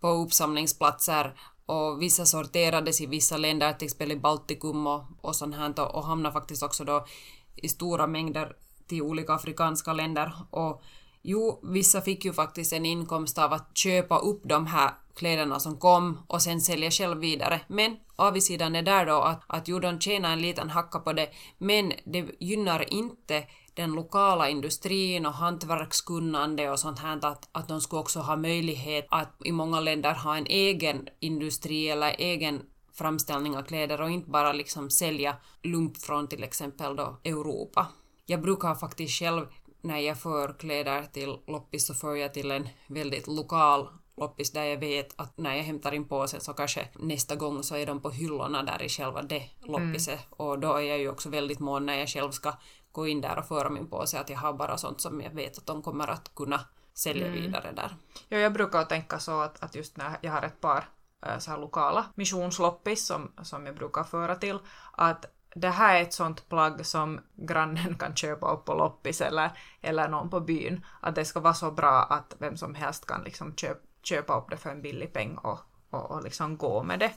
på 0.00 0.08
uppsamlingsplatser 0.08 1.34
och 1.66 2.02
vissa 2.02 2.26
sorterades 2.26 3.00
i 3.00 3.06
vissa 3.06 3.36
länder, 3.36 3.72
till 3.72 3.86
exempel 3.86 4.12
i 4.12 4.16
Baltikum 4.16 4.86
och, 4.86 5.04
och 5.20 5.36
sånt 5.36 5.56
här, 5.56 5.80
och, 5.80 5.94
och 5.94 6.06
hamnar 6.06 6.30
faktiskt 6.30 6.62
också 6.62 6.84
då 6.84 7.06
i 7.54 7.68
stora 7.68 8.06
mängder 8.06 8.56
till 8.86 9.02
olika 9.02 9.32
afrikanska 9.32 9.92
länder. 9.92 10.32
Och 10.50 10.82
jo, 11.26 11.60
vissa 11.62 12.00
fick 12.00 12.24
ju 12.24 12.32
faktiskt 12.32 12.72
en 12.72 12.86
inkomst 12.86 13.38
av 13.38 13.52
att 13.52 13.76
köpa 13.76 14.18
upp 14.18 14.40
de 14.44 14.66
här 14.66 14.90
kläderna 15.14 15.60
som 15.60 15.76
kom 15.76 16.18
och 16.26 16.42
sen 16.42 16.60
sälja 16.60 16.90
själv 16.90 17.18
vidare. 17.18 17.60
Men 17.68 17.96
avigsidan 18.16 18.76
är 18.76 18.82
där 18.82 19.06
då 19.06 19.20
att, 19.20 19.42
att 19.46 19.68
jo, 19.68 19.78
de 19.78 20.00
tjänar 20.00 20.32
en 20.32 20.42
liten 20.42 20.70
hacka 20.70 20.98
på 20.98 21.12
det, 21.12 21.28
men 21.58 21.92
det 22.04 22.26
gynnar 22.40 22.92
inte 22.92 23.44
den 23.74 23.92
lokala 23.92 24.48
industrin 24.48 25.26
och 25.26 25.32
hantverkskunnande 25.32 26.70
och 26.70 26.78
sånt 26.78 26.98
här, 26.98 27.26
att, 27.26 27.48
att 27.52 27.68
de 27.68 27.80
skulle 27.80 28.00
också 28.00 28.20
ha 28.20 28.36
möjlighet 28.36 29.06
att 29.10 29.36
i 29.44 29.52
många 29.52 29.80
länder 29.80 30.14
ha 30.14 30.36
en 30.36 30.46
egen 30.46 31.08
industri 31.20 31.88
eller 31.88 32.14
egen 32.18 32.62
framställning 32.92 33.56
av 33.56 33.62
kläder 33.62 34.00
och 34.00 34.10
inte 34.10 34.30
bara 34.30 34.52
liksom 34.52 34.90
sälja 34.90 35.36
lump 35.62 35.96
från 35.96 36.28
till 36.28 36.44
exempel 36.44 36.96
då 36.96 37.16
Europa. 37.24 37.86
Jag 38.26 38.42
brukar 38.42 38.74
faktiskt 38.74 39.18
själv 39.18 39.46
när 39.86 39.98
jag 39.98 40.18
för 40.18 40.58
kläder 40.58 41.02
till 41.02 41.38
loppis 41.46 41.86
så 41.86 41.94
för 41.94 42.14
jag 42.14 42.34
till 42.34 42.50
en 42.50 42.68
väldigt 42.86 43.26
lokal 43.26 43.88
loppis 44.16 44.52
där 44.52 44.64
jag 44.64 44.78
vet 44.78 45.20
att 45.20 45.38
när 45.38 45.54
jag 45.56 45.62
hämtar 45.62 45.94
in 45.94 46.08
påsen 46.08 46.40
så 46.40 46.52
kanske 46.52 46.88
nästa 46.94 47.36
gång 47.36 47.62
så 47.62 47.76
är 47.76 47.86
de 47.86 48.00
på 48.00 48.10
hyllorna 48.10 48.62
där 48.62 48.82
i 48.82 48.88
själva 48.88 49.22
det 49.22 49.42
loppiset. 49.60 50.20
Och 50.30 50.58
då 50.58 50.74
är 50.74 50.80
jag 50.80 50.98
ju 50.98 51.10
också 51.10 51.28
väldigt 51.28 51.58
mån 51.58 51.86
när 51.86 51.94
jag 51.94 52.08
själv 52.08 52.30
ska 52.30 52.52
gå 52.92 53.06
in 53.06 53.20
där 53.20 53.38
och 53.38 53.48
föra 53.48 53.70
min 53.70 53.90
påse 53.90 54.20
att 54.20 54.30
jag 54.30 54.38
har 54.38 54.52
bara 54.52 54.76
sånt 54.76 55.00
som 55.00 55.20
jag 55.20 55.30
vet 55.30 55.58
att 55.58 55.66
de 55.66 55.82
kommer 55.82 56.08
att 56.08 56.34
kunna 56.34 56.60
sälja 56.94 57.28
vidare 57.28 57.72
där. 57.72 57.96
Ja, 58.28 58.38
jag 58.38 58.52
brukar 58.52 58.84
tänka 58.84 59.18
så 59.18 59.40
att, 59.40 59.62
att 59.62 59.74
just 59.74 59.96
när 59.96 60.18
jag 60.20 60.32
har 60.32 60.42
ett 60.42 60.60
par 60.60 60.88
äh, 61.26 61.38
så 61.38 61.50
här 61.50 61.58
lokala 61.58 62.04
missionsloppis 62.14 63.06
som, 63.06 63.32
som 63.42 63.66
jag 63.66 63.74
brukar 63.76 64.04
föra 64.04 64.36
till, 64.36 64.58
att 64.92 65.35
det 65.58 65.68
här 65.68 65.96
är 65.96 66.02
ett 66.02 66.12
sånt 66.12 66.48
plagg 66.48 66.86
som 66.86 67.20
grannen 67.34 67.94
kan 67.98 68.16
köpa 68.16 68.52
upp 68.52 68.64
på 68.64 68.74
loppis 68.74 69.20
eller, 69.20 69.50
eller 69.80 70.08
någon 70.08 70.30
på 70.30 70.40
byn. 70.40 70.84
Att 71.00 71.14
det 71.14 71.24
ska 71.24 71.40
vara 71.40 71.54
så 71.54 71.70
bra 71.70 72.02
att 72.02 72.36
vem 72.38 72.56
som 72.56 72.74
helst 72.74 73.06
kan 73.06 73.22
liksom 73.24 73.54
köp, 73.54 73.78
köpa 74.02 74.38
upp 74.38 74.50
det 74.50 74.56
för 74.56 74.70
en 74.70 74.82
billig 74.82 75.12
peng 75.12 75.36
och, 75.36 75.58
och, 75.90 76.10
och 76.10 76.22
liksom 76.22 76.56
gå 76.56 76.82
med 76.82 76.98
det. 76.98 77.12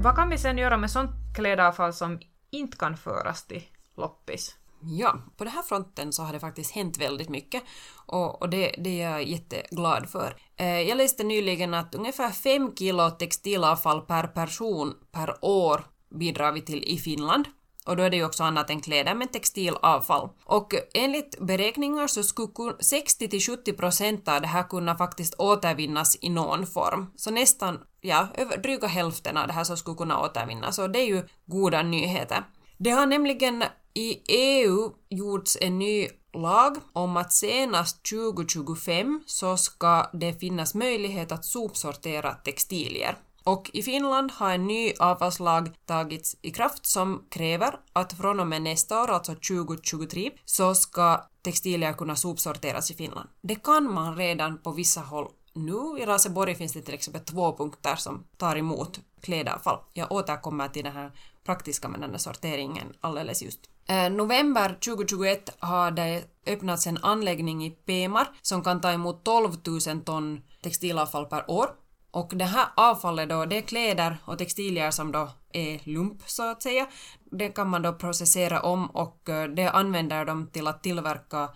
Vad 0.00 0.16
kan 0.16 0.30
vi 0.30 0.38
sen 0.38 0.58
göra 0.58 0.76
med 0.76 0.90
sånt 0.90 1.10
klädavfall 1.34 1.92
som 1.92 2.20
inte 2.50 2.76
kan 2.76 2.96
föras 2.96 3.46
till 3.46 3.62
loppis? 3.96 4.56
Ja, 4.80 5.18
på 5.36 5.44
den 5.44 5.52
här 5.52 5.62
fronten 5.62 6.12
så 6.12 6.22
har 6.22 6.32
det 6.32 6.40
faktiskt 6.40 6.70
hänt 6.70 6.98
väldigt 6.98 7.28
mycket 7.28 7.62
och, 8.06 8.42
och 8.42 8.50
det, 8.50 8.74
det 8.78 9.02
är 9.02 9.10
jag 9.10 9.24
jätteglad 9.24 10.08
för. 10.08 10.36
Eh, 10.56 10.80
jag 10.80 10.98
läste 10.98 11.24
nyligen 11.24 11.74
att 11.74 11.94
ungefär 11.94 12.30
5 12.30 12.74
kilo 12.76 13.10
textilavfall 13.10 14.00
per 14.00 14.26
person 14.26 14.94
per 15.12 15.44
år 15.44 15.84
bidrar 16.10 16.52
vi 16.52 16.60
till 16.60 16.84
i 16.84 16.98
Finland. 16.98 17.46
Och 17.86 17.96
då 17.96 18.02
är 18.02 18.10
det 18.10 18.16
ju 18.16 18.24
också 18.24 18.44
annat 18.44 18.70
än 18.70 18.80
kläder, 18.80 19.14
men 19.14 19.28
textilavfall. 19.28 20.28
Och 20.44 20.74
enligt 20.94 21.40
beräkningar 21.40 22.06
så 22.06 22.22
skulle 22.22 22.72
60-70 22.72 23.76
procent 23.76 24.28
av 24.28 24.40
det 24.40 24.46
här 24.46 24.62
kunna 24.62 24.96
faktiskt 24.96 25.34
återvinnas 25.38 26.18
i 26.20 26.28
någon 26.28 26.66
form. 26.66 27.06
Så 27.16 27.30
nästan, 27.30 27.80
ja, 28.00 28.28
över 28.34 28.56
dryga 28.56 28.88
hälften 28.88 29.36
av 29.36 29.46
det 29.46 29.52
här 29.52 29.64
så 29.64 29.76
skulle 29.76 29.96
kunna 29.96 30.20
återvinnas, 30.20 30.78
och 30.78 30.90
det 30.90 30.98
är 30.98 31.06
ju 31.06 31.28
goda 31.46 31.82
nyheter. 31.82 32.44
Det 32.78 32.90
har 32.90 33.06
nämligen 33.06 33.64
i 33.94 34.22
EU 34.28 34.90
gjorts 35.08 35.56
en 35.60 35.78
ny 35.78 36.08
lag 36.32 36.76
om 36.92 37.16
att 37.16 37.32
senast 37.32 38.04
2025 38.10 39.22
så 39.26 39.56
ska 39.56 40.10
det 40.12 40.40
finnas 40.40 40.74
möjlighet 40.74 41.32
att 41.32 41.44
sopsortera 41.44 42.34
textilier. 42.34 43.16
Och 43.44 43.70
i 43.72 43.82
Finland 43.82 44.32
har 44.32 44.52
en 44.52 44.66
ny 44.66 44.92
avfallslag 45.00 45.70
tagits 45.86 46.36
i 46.42 46.50
kraft 46.50 46.86
som 46.86 47.24
kräver 47.30 47.78
att 47.92 48.12
från 48.12 48.40
och 48.40 48.46
med 48.46 48.62
nästa 48.62 49.02
år, 49.02 49.10
alltså 49.10 49.34
2023, 49.34 50.30
så 50.44 50.74
ska 50.74 51.20
textilier 51.42 51.92
kunna 51.92 52.16
sopsorteras 52.16 52.90
i 52.90 52.94
Finland. 52.94 53.28
Det 53.42 53.54
kan 53.54 53.92
man 53.94 54.16
redan 54.16 54.58
på 54.58 54.70
vissa 54.70 55.00
håll 55.00 55.28
nu. 55.52 55.98
I 55.98 56.06
Raseborg 56.06 56.54
finns 56.54 56.72
det 56.72 56.82
till 56.82 56.94
exempel 56.94 57.22
två 57.22 57.56
punkter 57.56 57.96
som 57.96 58.24
tar 58.36 58.56
emot 58.56 59.00
klädavfall. 59.20 59.78
Jag 59.92 60.12
återkommer 60.12 60.68
till 60.68 60.84
den 60.84 60.92
här 60.92 61.12
praktiska 61.46 61.88
med 61.88 62.00
den 62.00 62.10
här 62.10 62.18
sorteringen 62.18 62.92
alldeles 63.00 63.42
just. 63.42 63.60
Eh, 63.88 64.10
november 64.10 64.78
2021 64.84 65.56
har 65.58 65.90
det 65.90 66.24
öppnats 66.46 66.86
en 66.86 66.98
anläggning 67.02 67.64
i 67.64 67.70
Pemar 67.70 68.28
som 68.42 68.64
kan 68.64 68.80
ta 68.80 68.92
emot 68.92 69.24
12 69.24 69.50
000 69.86 70.00
ton 70.04 70.40
textilavfall 70.62 71.26
per 71.26 71.50
år. 71.50 71.66
Och 72.10 72.32
det 72.36 72.44
här 72.44 72.66
avfallet 72.76 73.28
då, 73.28 73.44
det 73.44 73.56
är 73.56 73.62
kläder 73.62 74.16
och 74.24 74.38
textilier 74.38 74.90
som 74.90 75.12
då 75.12 75.28
är 75.52 75.80
lump 75.84 76.22
så 76.26 76.50
att 76.50 76.62
säga. 76.62 76.86
Det 77.30 77.48
kan 77.48 77.68
man 77.68 77.82
då 77.82 77.92
processera 77.92 78.60
om 78.60 78.90
och 78.90 79.28
eh, 79.28 79.48
det 79.48 79.70
använder 79.70 80.24
de 80.24 80.46
till 80.46 80.66
att 80.66 80.82
tillverka 80.82 81.48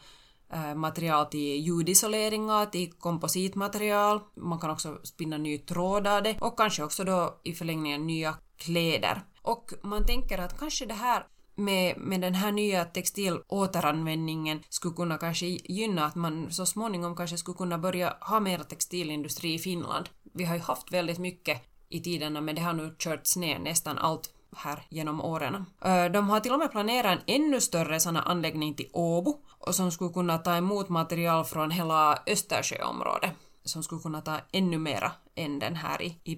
eh, 0.53 0.75
material 0.75 1.27
till 1.27 1.67
ljudisoleringar, 1.67 2.67
till 2.67 2.93
kompositmaterial. 2.93 4.21
Man 4.37 4.59
kan 4.59 4.71
också 4.71 4.99
spinna 5.03 5.39
ny 5.39 5.59
tråd 5.59 6.07
av 6.07 6.23
det 6.23 6.37
och 6.41 6.59
kanske 6.59 6.85
också 6.85 7.05
då 7.05 7.41
i 7.45 7.53
förlängningen 7.53 8.07
nya 8.07 8.35
kläder. 8.57 9.23
Och 9.43 9.73
man 9.83 10.07
tänker 10.07 10.39
att 10.39 10.59
kanske 10.59 10.87
det 10.87 10.95
här 10.95 11.27
med, 11.55 11.99
med 11.99 12.21
den 12.21 12.35
här 12.35 12.53
nya 12.53 12.85
textilåteranvändningen 12.85 14.63
skulle 14.69 14.95
kunna 14.95 15.19
kanske 15.19 15.47
gynna 15.47 16.05
att 16.05 16.15
man 16.15 16.51
så 16.51 16.67
småningom 16.67 17.17
kanske 17.17 17.39
skulle 17.39 17.57
kunna 17.57 17.79
börja 17.79 18.17
ha 18.21 18.41
mer 18.41 18.59
textilindustri 18.59 19.55
i 19.55 19.59
Finland. 19.59 20.09
Vi 20.33 20.45
har 20.45 20.55
ju 20.55 20.61
haft 20.61 20.93
väldigt 20.93 21.19
mycket 21.19 21.63
i 21.89 22.01
tiderna 22.01 22.41
men 22.41 22.55
det 22.55 22.63
har 22.63 22.73
nu 22.73 22.95
körts 22.99 23.37
ner 23.37 23.59
nästan 23.59 23.99
allt 23.99 24.35
här 24.57 24.83
genom 24.89 25.21
åren. 25.21 25.65
De 26.13 26.31
har 26.31 26.41
till 26.41 26.53
och 26.53 26.59
med 26.59 26.71
planerat 26.71 27.19
en 27.27 27.43
ännu 27.43 27.61
större 27.61 28.01
sån 28.01 28.17
anläggning 28.17 28.75
till 28.75 28.91
Åbo 28.93 29.37
och 29.59 29.75
som 29.75 29.91
skulle 29.91 30.13
kunna 30.13 30.39
ta 30.39 30.57
emot 30.57 30.89
material 30.89 31.45
från 31.45 31.71
hela 31.71 32.23
Östersjöområdet 32.27 33.31
som 33.65 33.83
skulle 33.83 34.01
kunna 34.01 34.21
ta 34.21 34.39
ännu 34.53 34.79
mera 34.79 35.13
än 35.35 35.59
den 35.59 35.77
här 35.77 36.03
i, 36.03 36.21
i 36.25 36.37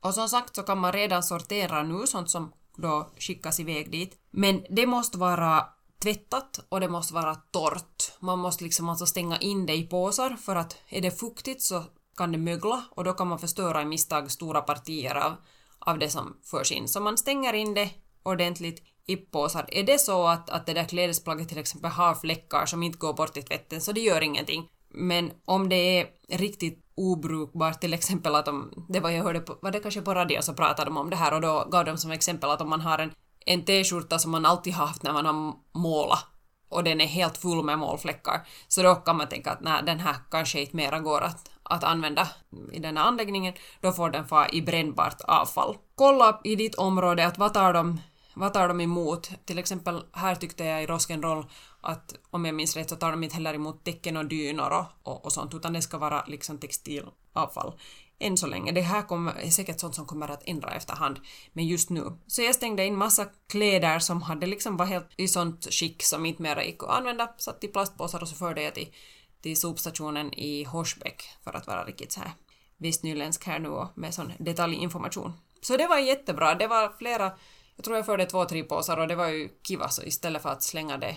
och 0.00 0.14
som 0.14 0.28
sagt 0.28 0.56
så 0.56 0.62
kan 0.62 0.78
man 0.78 0.92
redan 0.92 1.22
sortera 1.22 1.82
nu 1.82 2.06
sånt 2.06 2.30
som 2.30 2.52
då 2.76 3.10
skickas 3.18 3.60
iväg 3.60 3.90
dit. 3.90 4.16
Men 4.30 4.64
det 4.70 4.86
måste 4.86 5.18
vara 5.18 5.66
tvättat 6.02 6.60
och 6.68 6.80
det 6.80 6.88
måste 6.88 7.14
vara 7.14 7.34
torrt. 7.34 8.12
Man 8.20 8.38
måste 8.38 8.64
liksom 8.64 8.88
alltså 8.88 9.06
stänga 9.06 9.38
in 9.38 9.66
det 9.66 9.74
i 9.74 9.86
påsar 9.86 10.36
för 10.36 10.56
att 10.56 10.76
är 10.88 11.00
det 11.00 11.10
fuktigt 11.10 11.62
så 11.62 11.84
kan 12.16 12.32
det 12.32 12.38
mögla 12.38 12.84
och 12.90 13.04
då 13.04 13.12
kan 13.12 13.28
man 13.28 13.38
förstöra 13.38 13.82
i 13.82 13.84
misstag 13.84 14.30
stora 14.30 14.60
partier 14.60 15.14
av, 15.14 15.32
av 15.78 15.98
det 15.98 16.10
som 16.10 16.36
förs 16.44 16.72
in. 16.72 16.88
Så 16.88 17.00
man 17.00 17.18
stänger 17.18 17.52
in 17.52 17.74
det 17.74 17.90
ordentligt 18.22 18.82
i 19.06 19.16
påsar. 19.16 19.66
Är 19.68 19.82
det 19.82 19.98
så 19.98 20.26
att, 20.26 20.50
att 20.50 20.66
det 20.66 20.74
där 20.74 20.84
klädesplagget 20.84 21.48
till 21.48 21.58
exempel 21.58 21.90
har 21.90 22.14
fläckar 22.14 22.66
som 22.66 22.82
inte 22.82 22.98
går 22.98 23.12
bort 23.12 23.36
i 23.36 23.42
tvätten 23.42 23.80
så 23.80 23.92
det 23.92 24.00
gör 24.00 24.20
ingenting. 24.20 24.68
Men 24.88 25.32
om 25.44 25.68
det 25.68 26.00
är 26.00 26.06
riktigt 26.28 26.84
obrukbart, 26.98 27.80
till 27.80 27.94
exempel 27.94 28.34
att 28.34 28.48
om, 28.48 28.86
det 28.88 29.00
var 29.00 29.10
jag 29.10 29.24
hörde 29.24 29.40
på, 29.40 29.58
var 29.62 29.70
det 29.70 29.80
kanske 29.80 30.02
på 30.02 30.14
radio 30.14 30.42
så 30.42 30.54
pratade 30.54 30.90
de 30.90 30.96
om 30.96 31.10
det 31.10 31.16
här 31.16 31.34
och 31.34 31.40
då 31.40 31.68
gav 31.70 31.84
de 31.84 31.98
som 31.98 32.10
exempel 32.10 32.50
att 32.50 32.60
om 32.60 32.70
man 32.70 32.80
har 32.80 32.98
en, 32.98 33.10
en 33.46 33.64
t-skjorta 33.64 34.18
som 34.18 34.30
man 34.30 34.46
alltid 34.46 34.72
haft 34.72 35.02
när 35.02 35.12
man 35.12 35.26
har 35.26 35.54
målat 35.72 36.24
och 36.68 36.84
den 36.84 37.00
är 37.00 37.06
helt 37.06 37.38
full 37.38 37.64
med 37.64 37.78
målfläckar, 37.78 38.46
så 38.68 38.82
då 38.82 38.94
kan 38.94 39.16
man 39.16 39.28
tänka 39.28 39.50
att 39.50 39.60
nej, 39.60 39.82
den 39.86 40.00
här 40.00 40.16
kanske 40.30 40.60
inte 40.60 40.76
mera 40.76 40.98
går 40.98 41.20
att, 41.20 41.50
att 41.62 41.84
använda 41.84 42.28
i 42.72 42.78
den 42.78 42.96
här 42.96 43.04
anläggningen, 43.04 43.54
då 43.80 43.92
får 43.92 44.10
den 44.10 44.26
få 44.28 44.46
i 44.52 44.62
brännbart 44.62 45.20
avfall. 45.20 45.76
Kolla 45.94 46.40
i 46.44 46.56
ditt 46.56 46.74
område 46.74 47.26
att 47.26 47.38
vad 47.38 47.54
tar 47.54 47.72
de 47.72 48.00
vad 48.38 48.54
tar 48.54 48.68
de 48.68 48.80
emot? 48.80 49.30
Till 49.44 49.58
exempel 49.58 50.02
här 50.12 50.34
tyckte 50.34 50.64
jag 50.64 50.82
i 50.82 50.86
Roskenroll 50.86 51.46
att 51.80 52.14
om 52.30 52.44
jag 52.44 52.54
minns 52.54 52.76
rätt 52.76 52.90
så 52.90 52.96
tar 52.96 53.10
de 53.10 53.24
inte 53.24 53.34
heller 53.34 53.54
emot 53.54 53.84
tecken 53.84 54.16
och 54.16 54.26
dynor 54.26 54.70
och, 54.70 55.12
och, 55.12 55.24
och 55.24 55.32
sånt 55.32 55.54
utan 55.54 55.72
det 55.72 55.82
ska 55.82 55.98
vara 55.98 56.24
liksom 56.26 56.58
textilavfall 56.58 57.72
än 58.18 58.36
så 58.36 58.46
länge. 58.46 58.72
Det 58.72 58.80
här 58.80 59.02
kommer, 59.02 59.32
är 59.32 59.50
säkert 59.50 59.80
sånt 59.80 59.94
som 59.94 60.06
kommer 60.06 60.28
att 60.28 60.42
ändra 60.44 60.70
efterhand, 60.70 61.20
men 61.52 61.66
just 61.66 61.90
nu. 61.90 62.12
Så 62.26 62.42
jag 62.42 62.54
stängde 62.54 62.84
in 62.84 62.96
massa 62.96 63.26
kläder 63.48 63.98
som 63.98 64.22
hade 64.22 64.46
liksom 64.46 64.76
var 64.76 64.86
helt 64.86 65.08
i 65.16 65.28
sånt 65.28 65.66
skick 65.70 66.02
som 66.02 66.26
inte 66.26 66.42
mera 66.42 66.64
gick 66.64 66.82
att 66.82 66.88
använda, 66.88 67.34
satt 67.36 67.64
i 67.64 67.68
plastpåsar 67.68 68.22
och 68.22 68.28
så 68.28 68.34
förde 68.34 68.62
jag 68.62 68.74
till, 68.74 68.94
till 69.40 69.60
sopstationen 69.60 70.34
i 70.34 70.64
Horsbäck 70.64 71.22
för 71.44 71.56
att 71.56 71.66
vara 71.66 71.84
riktigt 71.84 72.12
så 72.12 72.20
här 72.20 72.32
västnyländsk 72.76 73.46
här 73.46 73.58
nu 73.58 73.68
och 73.68 73.88
med 73.94 74.14
sån 74.14 74.32
detaljinformation. 74.38 75.32
Så 75.60 75.76
det 75.76 75.86
var 75.86 75.98
jättebra, 75.98 76.54
det 76.54 76.66
var 76.66 76.92
flera 76.98 77.32
jag 77.78 77.84
tror 77.84 77.96
jag 77.96 78.06
förde 78.06 78.26
två, 78.26 78.44
tre 78.44 78.62
påsar 78.62 78.96
och 78.96 79.08
det 79.08 79.14
var 79.14 79.28
ju 79.28 79.48
kiva 79.62 79.88
så 79.88 80.02
istället 80.02 80.42
för 80.42 80.48
att 80.48 80.62
slänga 80.62 80.98
det 80.98 81.16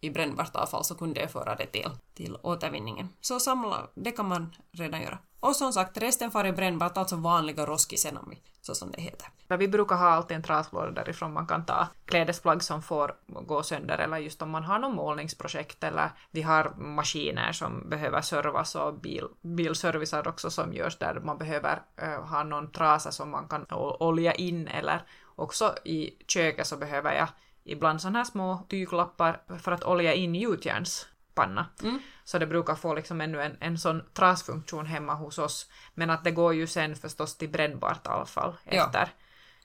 i 0.00 0.10
brännbart 0.10 0.56
avfall 0.56 0.84
så 0.84 0.94
kunde 0.94 1.20
jag 1.20 1.30
föra 1.30 1.54
det 1.54 1.66
till, 1.66 1.90
till 2.14 2.36
återvinningen. 2.42 3.08
Så 3.20 3.40
samla, 3.40 3.88
det 3.94 4.10
kan 4.10 4.28
man 4.28 4.54
redan 4.72 5.02
göra. 5.02 5.18
Och 5.40 5.56
som 5.56 5.72
sagt, 5.72 5.98
resten 5.98 6.30
far 6.30 6.46
i 6.46 6.52
brännbart, 6.52 6.96
alltså 6.96 7.16
vanliga 7.16 7.66
roskisen 7.66 8.18
så 8.60 8.74
som 8.74 8.90
det 8.90 9.00
heter. 9.00 9.28
Vi 9.58 9.68
brukar 9.68 9.96
ha 9.96 10.08
alltid 10.08 10.36
en 10.36 10.42
traslåda 10.42 10.90
därifrån 10.90 11.32
man 11.32 11.46
kan 11.46 11.64
ta 11.64 11.86
klädesplagg 12.04 12.62
som 12.62 12.82
får 12.82 13.14
gå 13.26 13.62
sönder 13.62 13.98
eller 13.98 14.18
just 14.18 14.42
om 14.42 14.50
man 14.50 14.64
har 14.64 14.78
något 14.78 14.94
målningsprojekt 14.94 15.84
eller 15.84 16.10
vi 16.30 16.42
har 16.42 16.74
maskiner 16.76 17.52
som 17.52 17.88
behöver 17.88 18.20
servas 18.20 18.74
och 18.74 18.94
bil, 18.94 19.24
bilservicer 19.42 20.28
också 20.28 20.50
som 20.50 20.72
görs 20.72 20.98
där 20.98 21.20
man 21.20 21.38
behöver 21.38 21.82
uh, 22.02 22.24
ha 22.24 22.44
någon 22.44 22.72
trasa 22.72 23.12
som 23.12 23.30
man 23.30 23.48
kan 23.48 23.66
olja 24.00 24.34
in 24.34 24.68
eller 24.68 25.02
också 25.38 25.74
i 25.84 26.10
köket 26.26 26.66
så 26.66 26.76
behöver 26.76 27.14
jag 27.14 27.28
ibland 27.64 28.00
sådana 28.00 28.18
här 28.18 28.24
små 28.24 28.66
tyglappar 28.68 29.42
för 29.58 29.72
att 29.72 29.84
olja 29.84 30.14
in 30.14 30.34
gjutjärnspanna. 30.34 31.66
Mm. 31.82 31.98
Så 32.24 32.38
det 32.38 32.46
brukar 32.46 32.74
få 32.74 32.94
liksom 32.94 33.20
ännu 33.20 33.42
en, 33.42 33.56
en 33.60 33.78
sån 33.78 34.02
trasfunktion 34.14 34.86
hemma 34.86 35.14
hos 35.14 35.38
oss. 35.38 35.70
Men 35.94 36.10
att 36.10 36.24
det 36.24 36.30
går 36.30 36.54
ju 36.54 36.66
sen 36.66 36.96
förstås 36.96 37.36
till 37.36 37.48
brännbart 37.48 38.06
avfall 38.06 38.56
efter, 38.64 39.12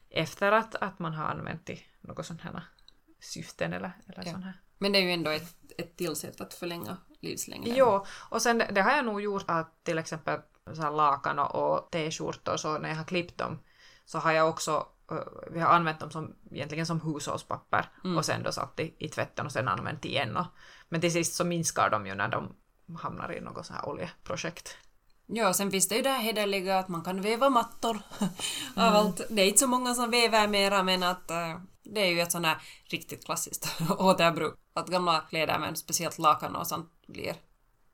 ja. 0.10 0.20
efter 0.22 0.52
att, 0.52 0.76
att 0.76 1.00
man 1.00 1.14
har 1.14 1.26
använt 1.26 1.70
i 1.70 1.86
något 2.02 2.26
sånt 2.26 2.42
här 2.42 2.64
syften 3.20 3.74
eller, 3.74 3.92
eller 4.08 4.26
ja. 4.26 4.32
sån 4.32 4.44
här. 4.44 4.60
Men 4.78 4.92
det 4.92 4.98
är 5.00 5.04
ju 5.04 5.12
ändå 5.12 5.32
ett, 5.32 5.56
ett 5.78 5.98
tillsätt 5.98 6.42
att 6.42 6.54
förlänga 6.54 6.98
livslängden. 7.20 7.76
Jo, 7.76 8.06
och 8.30 8.42
sen 8.42 8.64
det 8.72 8.82
har 8.82 8.92
jag 8.92 9.06
nog 9.06 9.22
gjort 9.22 9.46
att 9.48 9.84
till 9.84 9.98
exempel 9.98 10.40
så 10.74 10.90
lakan 10.90 11.40
och 11.40 11.92
t-skjortor 11.92 12.58
så 12.58 12.78
när 12.78 12.90
jag 12.90 12.96
har 12.96 13.04
klippt 13.04 13.38
dem 13.38 13.60
så 14.06 14.20
har 14.20 14.32
jag 14.32 14.50
också 14.50 14.88
vi 15.52 15.60
har 15.60 15.70
använt 15.70 16.00
dem 16.00 16.12
som, 16.12 16.36
egentligen 16.52 16.86
som 16.86 17.02
hushållspapper 17.02 17.90
mm. 18.04 18.18
och 18.18 18.26
sen 18.26 18.44
då 18.44 18.52
satt 18.52 18.80
i, 18.80 18.96
i 18.98 19.10
tvätten 19.10 19.46
och 19.46 19.52
sen 19.52 19.68
använt 19.68 20.06
igen. 20.06 20.38
Och, 20.38 20.46
men 20.90 21.02
till 21.02 21.14
sist 21.14 21.36
så 21.36 21.46
minskar 21.46 21.90
de 21.90 22.08
ju 22.08 22.16
när 22.16 22.28
de 22.28 22.56
hamnar 22.98 23.34
i 23.34 23.42
något 23.42 23.66
så 23.66 23.74
här 23.74 23.90
oljeprojekt. 23.90 24.78
Ja, 25.26 25.54
sen 25.54 25.72
finns 25.72 25.88
det 25.88 25.96
ju 25.96 26.02
det 26.02 26.10
här 26.10 26.22
hederliga 26.22 26.80
att 26.80 26.88
man 26.88 27.04
kan 27.04 27.22
väva 27.22 27.50
mattor 27.50 27.98
av 28.76 28.96
allt. 28.96 29.22
Det 29.30 29.42
är 29.42 29.48
inte 29.48 29.60
så 29.60 29.68
många 29.68 29.94
som 29.94 30.12
väver 30.12 30.48
mera 30.48 30.84
men 30.84 31.04
att 31.04 31.32
uh, 31.32 31.62
det 31.84 32.02
är 32.02 32.12
ju 32.12 32.22
ett 32.22 32.32
sånt 32.32 32.46
här 32.46 32.62
riktigt 32.84 33.26
klassiskt 33.26 33.82
återbruk. 33.98 34.56
Att 34.74 34.88
gamla 34.88 35.20
kläder 35.30 35.60
med 35.60 35.78
speciellt 35.78 36.20
lakan 36.20 36.56
och 36.56 36.68
sånt 36.68 36.92
blir 37.08 37.36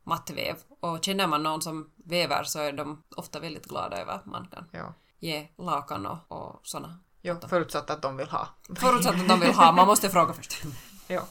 mattväv. 0.03 0.55
Och 0.79 1.03
känner 1.03 1.27
man 1.27 1.43
någon 1.43 1.61
som 1.61 1.91
väver 1.95 2.43
så 2.43 2.59
är 2.59 2.73
de 2.73 3.03
ofta 3.15 3.39
väldigt 3.39 3.65
glada 3.65 3.97
över 3.97 4.13
att 4.13 4.25
man 4.25 4.47
kan 4.47 4.69
ja. 4.71 4.93
Ge 5.19 5.47
lakan 5.57 6.05
och, 6.05 6.17
och 6.27 6.59
såna 6.63 6.99
Jo, 7.21 7.35
förutsatt 7.49 7.89
att 7.89 8.01
de 8.01 8.17
vill 8.17 8.27
ha. 8.27 8.47
Förutsatt 8.75 9.15
att 9.15 9.27
de 9.27 9.39
vill 9.39 9.53
ha, 9.53 9.71
man 9.71 9.87
måste 9.87 10.09
fråga 10.09 10.33
först. 10.33 10.63
ja. 11.07 11.21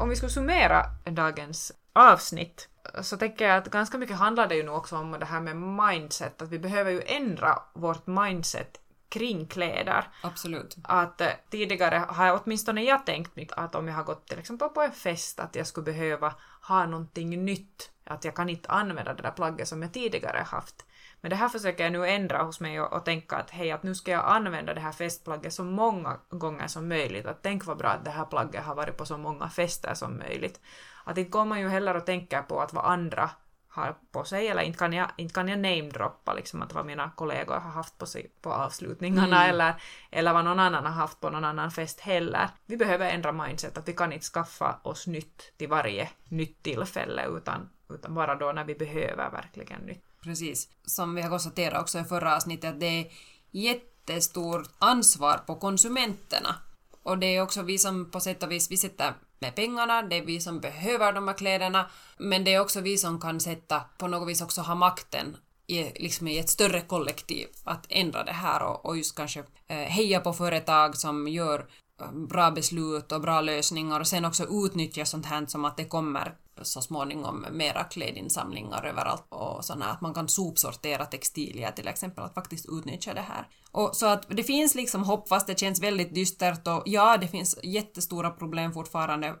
Om 0.00 0.08
vi 0.08 0.16
skulle 0.16 0.30
summera 0.30 0.86
dagens 1.04 1.72
avsnitt 1.92 2.68
så 3.02 3.16
tänker 3.16 3.48
jag 3.48 3.56
att 3.56 3.70
ganska 3.70 3.98
mycket 3.98 4.16
handlar 4.16 4.48
det 4.48 4.54
ju 4.54 4.62
nu 4.62 4.70
också 4.70 4.96
om 4.96 5.16
det 5.20 5.26
här 5.26 5.40
med 5.40 5.56
mindset, 5.56 6.42
att 6.42 6.48
vi 6.48 6.58
behöver 6.58 6.90
ju 6.90 7.02
ändra 7.06 7.62
vårt 7.74 8.06
mindset 8.06 8.80
kring 9.08 9.46
kläder. 9.46 10.04
Absolut. 10.22 10.76
Att 10.82 11.20
eh, 11.20 11.28
tidigare 11.50 12.04
har 12.08 12.40
åtminstone 12.44 12.82
jag 12.82 13.06
tänkt 13.06 13.36
mycket 13.36 13.58
att 13.58 13.74
om 13.74 13.88
jag 13.88 13.94
har 13.94 14.04
gått 14.04 14.28
till 14.28 14.38
exempel 14.38 14.68
på 14.68 14.82
en 14.82 14.92
fest 14.92 15.40
att 15.40 15.56
jag 15.56 15.66
skulle 15.66 15.84
behöva 15.84 16.34
ha 16.62 16.86
någonting 16.86 17.44
nytt, 17.44 17.90
att 18.04 18.24
jag 18.24 18.36
kan 18.36 18.48
inte 18.48 18.68
använda 18.68 19.14
det 19.14 19.22
där 19.22 19.30
plagget 19.30 19.68
som 19.68 19.82
jag 19.82 19.92
tidigare 19.92 20.38
haft. 20.38 20.84
Men 21.20 21.30
det 21.30 21.36
här 21.36 21.48
försöker 21.48 21.84
jag 21.84 21.92
nu 21.92 22.08
ändra 22.08 22.42
hos 22.42 22.60
mig 22.60 22.80
och, 22.80 22.92
och 22.92 23.04
tänka 23.04 23.36
att 23.36 23.50
hej, 23.50 23.70
att 23.70 23.82
nu 23.82 23.94
ska 23.94 24.10
jag 24.10 24.24
använda 24.24 24.74
det 24.74 24.80
här 24.80 24.92
festplagget 24.92 25.52
så 25.52 25.64
många 25.64 26.16
gånger 26.28 26.66
som 26.66 26.88
möjligt. 26.88 27.26
Att 27.26 27.42
tänk 27.42 27.66
vad 27.66 27.78
bra 27.78 27.88
att 27.88 28.04
det 28.04 28.10
här 28.10 28.24
plagget 28.24 28.64
har 28.64 28.74
varit 28.74 28.96
på 28.96 29.06
så 29.06 29.18
många 29.18 29.48
fester 29.48 29.94
som 29.94 30.18
möjligt. 30.18 30.60
Att 31.04 31.18
inte 31.18 31.30
går 31.30 31.44
man 31.44 31.60
ju 31.60 31.68
heller 31.68 31.96
och 31.96 32.06
tänker 32.06 32.42
på 32.42 32.60
att 32.60 32.72
vad 32.72 32.84
andra 32.84 33.30
har 33.68 33.96
på 34.12 34.24
sig, 34.24 34.48
eller 34.48 34.62
inte 34.62 34.78
kan 34.78 34.92
jag, 34.92 35.10
inte 35.16 35.34
kan 35.34 35.48
jag 35.48 35.58
namedroppa 35.58 36.34
liksom 36.34 36.62
att 36.62 36.72
vad 36.72 36.86
mina 36.86 37.10
kollegor 37.10 37.54
har 37.54 37.70
haft 37.70 37.98
på 37.98 38.06
sig 38.06 38.32
på 38.42 38.52
avslutningarna 38.52 39.44
mm. 39.44 39.50
eller, 39.50 39.82
eller 40.10 40.32
vad 40.32 40.44
någon 40.44 40.58
annan 40.58 40.84
har 40.84 40.92
haft 40.92 41.20
på 41.20 41.30
någon 41.30 41.44
annan 41.44 41.70
fest 41.70 42.00
heller. 42.00 42.48
Vi 42.66 42.76
behöver 42.76 43.10
ändra 43.10 43.32
mindset, 43.32 43.78
att 43.78 43.88
vi 43.88 43.92
kan 43.92 44.12
inte 44.12 44.26
skaffa 44.26 44.78
oss 44.82 45.06
nytt 45.06 45.52
till 45.56 45.68
varje 45.68 46.08
nytt 46.28 46.62
tillfälle 46.62 47.26
utan, 47.26 47.68
utan 47.90 48.14
bara 48.14 48.34
då 48.34 48.52
när 48.52 48.64
vi 48.64 48.74
behöver 48.74 49.30
verkligen 49.30 49.80
nytt. 49.80 50.04
Precis. 50.22 50.68
Som 50.84 51.14
vi 51.14 51.22
har 51.22 51.30
konstaterat 51.30 51.82
också 51.82 51.98
i 51.98 52.04
förra 52.04 52.36
avsnittet, 52.36 52.70
att 52.70 52.80
det 52.80 52.86
är 52.86 53.12
jättestort 53.50 54.68
ansvar 54.78 55.38
på 55.46 55.54
konsumenterna. 55.54 56.54
Och 57.02 57.18
det 57.18 57.26
är 57.26 57.42
också 57.42 57.62
vi 57.62 57.78
som 57.78 58.10
på 58.10 58.20
sätt 58.20 58.42
och 58.42 58.50
vis, 58.50 58.70
vi 58.70 58.76
sätter 58.76 59.14
med 59.38 59.54
pengarna, 59.54 60.02
det 60.02 60.16
är 60.16 60.22
vi 60.22 60.40
som 60.40 60.60
behöver 60.60 61.12
de 61.12 61.28
här 61.28 61.34
kläderna, 61.34 61.90
men 62.16 62.44
det 62.44 62.54
är 62.54 62.60
också 62.60 62.80
vi 62.80 62.98
som 62.98 63.20
kan 63.20 63.40
sätta, 63.40 63.80
på 63.98 64.08
något 64.08 64.28
vis 64.28 64.42
också 64.42 64.60
ha 64.60 64.74
makten 64.74 65.36
i, 65.66 66.02
liksom 66.02 66.28
i 66.28 66.38
ett 66.38 66.48
större 66.48 66.80
kollektiv 66.80 67.48
att 67.64 67.86
ändra 67.88 68.24
det 68.24 68.32
här 68.32 68.62
och, 68.62 68.86
och 68.86 68.96
just 68.96 69.16
kanske 69.16 69.40
eh, 69.66 69.76
heja 69.76 70.20
på 70.20 70.32
företag 70.32 70.96
som 70.96 71.28
gör 71.28 71.66
bra 72.12 72.50
beslut 72.50 73.12
och 73.12 73.20
bra 73.20 73.40
lösningar 73.40 74.00
och 74.00 74.06
sen 74.06 74.24
också 74.24 74.46
utnyttja 74.64 75.04
sånt 75.04 75.26
här 75.26 75.46
som 75.46 75.64
att 75.64 75.76
det 75.76 75.84
kommer 75.84 76.34
så 76.62 76.80
småningom 76.80 77.46
mera 77.50 77.84
klädinsamlingar 77.84 78.86
överallt 78.86 79.26
och 79.28 79.64
sådana 79.64 79.86
att 79.86 80.00
man 80.00 80.14
kan 80.14 80.28
sopsortera 80.28 81.06
textilier 81.06 81.72
till 81.72 81.88
exempel, 81.88 82.24
att 82.24 82.34
faktiskt 82.34 82.66
utnyttja 82.68 83.14
det 83.14 83.20
här. 83.20 83.48
Och 83.70 83.96
så 83.96 84.06
att 84.06 84.26
det 84.28 84.42
finns 84.42 84.74
liksom 84.74 85.04
hopp 85.04 85.28
fast 85.28 85.46
det 85.46 85.58
känns 85.58 85.82
väldigt 85.82 86.14
dystert 86.14 86.66
och 86.68 86.82
ja, 86.86 87.16
det 87.16 87.28
finns 87.28 87.58
jättestora 87.62 88.30
problem 88.30 88.72
fortfarande 88.72 89.34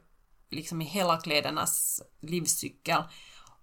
liksom 0.50 0.82
i 0.82 0.84
hela 0.84 1.16
klädernas 1.16 2.02
livscykel. 2.20 3.02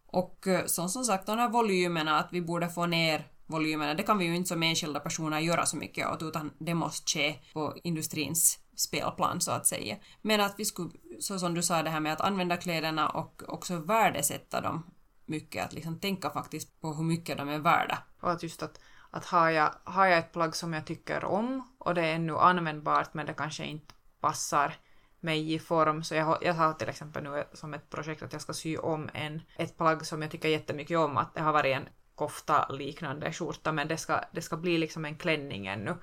Och 0.08 0.48
eh, 0.48 0.66
som, 0.66 0.90
som 0.90 1.04
sagt, 1.04 1.26
de 1.26 1.40
här 1.40 1.50
volymerna, 1.50 2.20
att 2.20 2.30
vi 2.32 2.42
borde 2.42 2.70
få 2.70 2.86
ner 2.86 3.28
volymerna, 3.46 3.94
det 3.94 4.04
kan 4.04 4.18
vi 4.18 4.26
ju 4.26 4.36
inte 4.36 4.48
som 4.48 4.64
enskilda 4.64 5.00
personer 5.00 5.40
göra 5.40 5.66
så 5.66 5.78
mycket 5.78 6.12
åt, 6.12 6.24
utan 6.24 6.52
det 6.60 6.74
måste 6.74 7.12
ske 7.12 7.36
på 7.54 7.78
industrins 7.84 8.60
spelplan 8.76 9.42
så 9.42 9.52
att 9.52 9.68
säga. 9.68 9.96
Men 10.22 10.42
att 10.42 10.56
vi 10.58 10.66
skulle, 10.66 10.90
så 11.20 11.40
som 11.40 11.54
du 11.54 11.64
sa 11.64 11.84
det 11.84 11.90
här 11.90 12.00
med 12.00 12.14
att 12.14 12.22
använda 12.22 12.58
kläderna 12.58 13.10
och 13.10 13.44
också 13.48 13.78
värdesätta 13.78 14.62
dem 14.62 14.84
mycket, 15.26 15.66
att 15.66 15.74
liksom 15.74 16.00
tänka 16.00 16.30
faktiskt 16.30 16.82
på 16.82 16.94
hur 16.94 17.04
mycket 17.04 17.38
de 17.38 17.50
är 17.50 17.60
värda. 17.60 17.98
Och 18.20 18.32
att 18.32 18.44
just 18.44 18.64
att, 18.64 18.80
att 19.12 19.26
har, 19.26 19.50
jag, 19.50 19.72
har 19.84 20.06
jag 20.06 20.18
ett 20.20 20.34
plagg 20.34 20.56
som 20.56 20.74
jag 20.74 20.86
tycker 20.86 21.26
om 21.26 21.76
och 21.78 21.96
det 21.96 22.02
är 22.02 22.16
ännu 22.16 22.38
användbart 22.38 23.14
men 23.14 23.26
det 23.26 23.34
kanske 23.34 23.66
inte 23.66 23.94
passar 24.22 24.76
mig 25.20 25.54
i 25.54 25.60
form. 25.60 26.04
Så 26.04 26.16
jag, 26.16 26.26
har- 26.26 26.38
jag 26.42 26.54
har 26.54 26.74
till 26.74 26.90
exempel 26.90 27.24
nu 27.24 27.44
som 27.54 27.74
ett 27.74 27.90
projekt 27.90 28.24
att 28.24 28.34
jag 28.34 28.42
ska 28.42 28.54
sy 28.54 28.78
om 28.78 29.10
en, 29.14 29.42
ett 29.58 29.78
plagg 29.78 30.06
som 30.06 30.22
jag 30.22 30.32
tycker 30.32 30.50
jättemycket 30.50 30.98
om, 30.98 31.18
att 31.18 31.34
det 31.34 31.42
har 31.42 31.54
varit 31.54 31.76
en 31.76 31.88
kofta 32.16 32.68
liknande 32.70 33.34
skjorta, 33.34 33.72
men 33.72 33.88
det 33.88 33.98
ska, 33.98 34.20
det 34.32 34.42
ska 34.42 34.58
bli 34.58 34.78
liksom 34.78 35.06
en 35.06 35.16
klänning 35.18 35.68
ännu. 35.68 35.96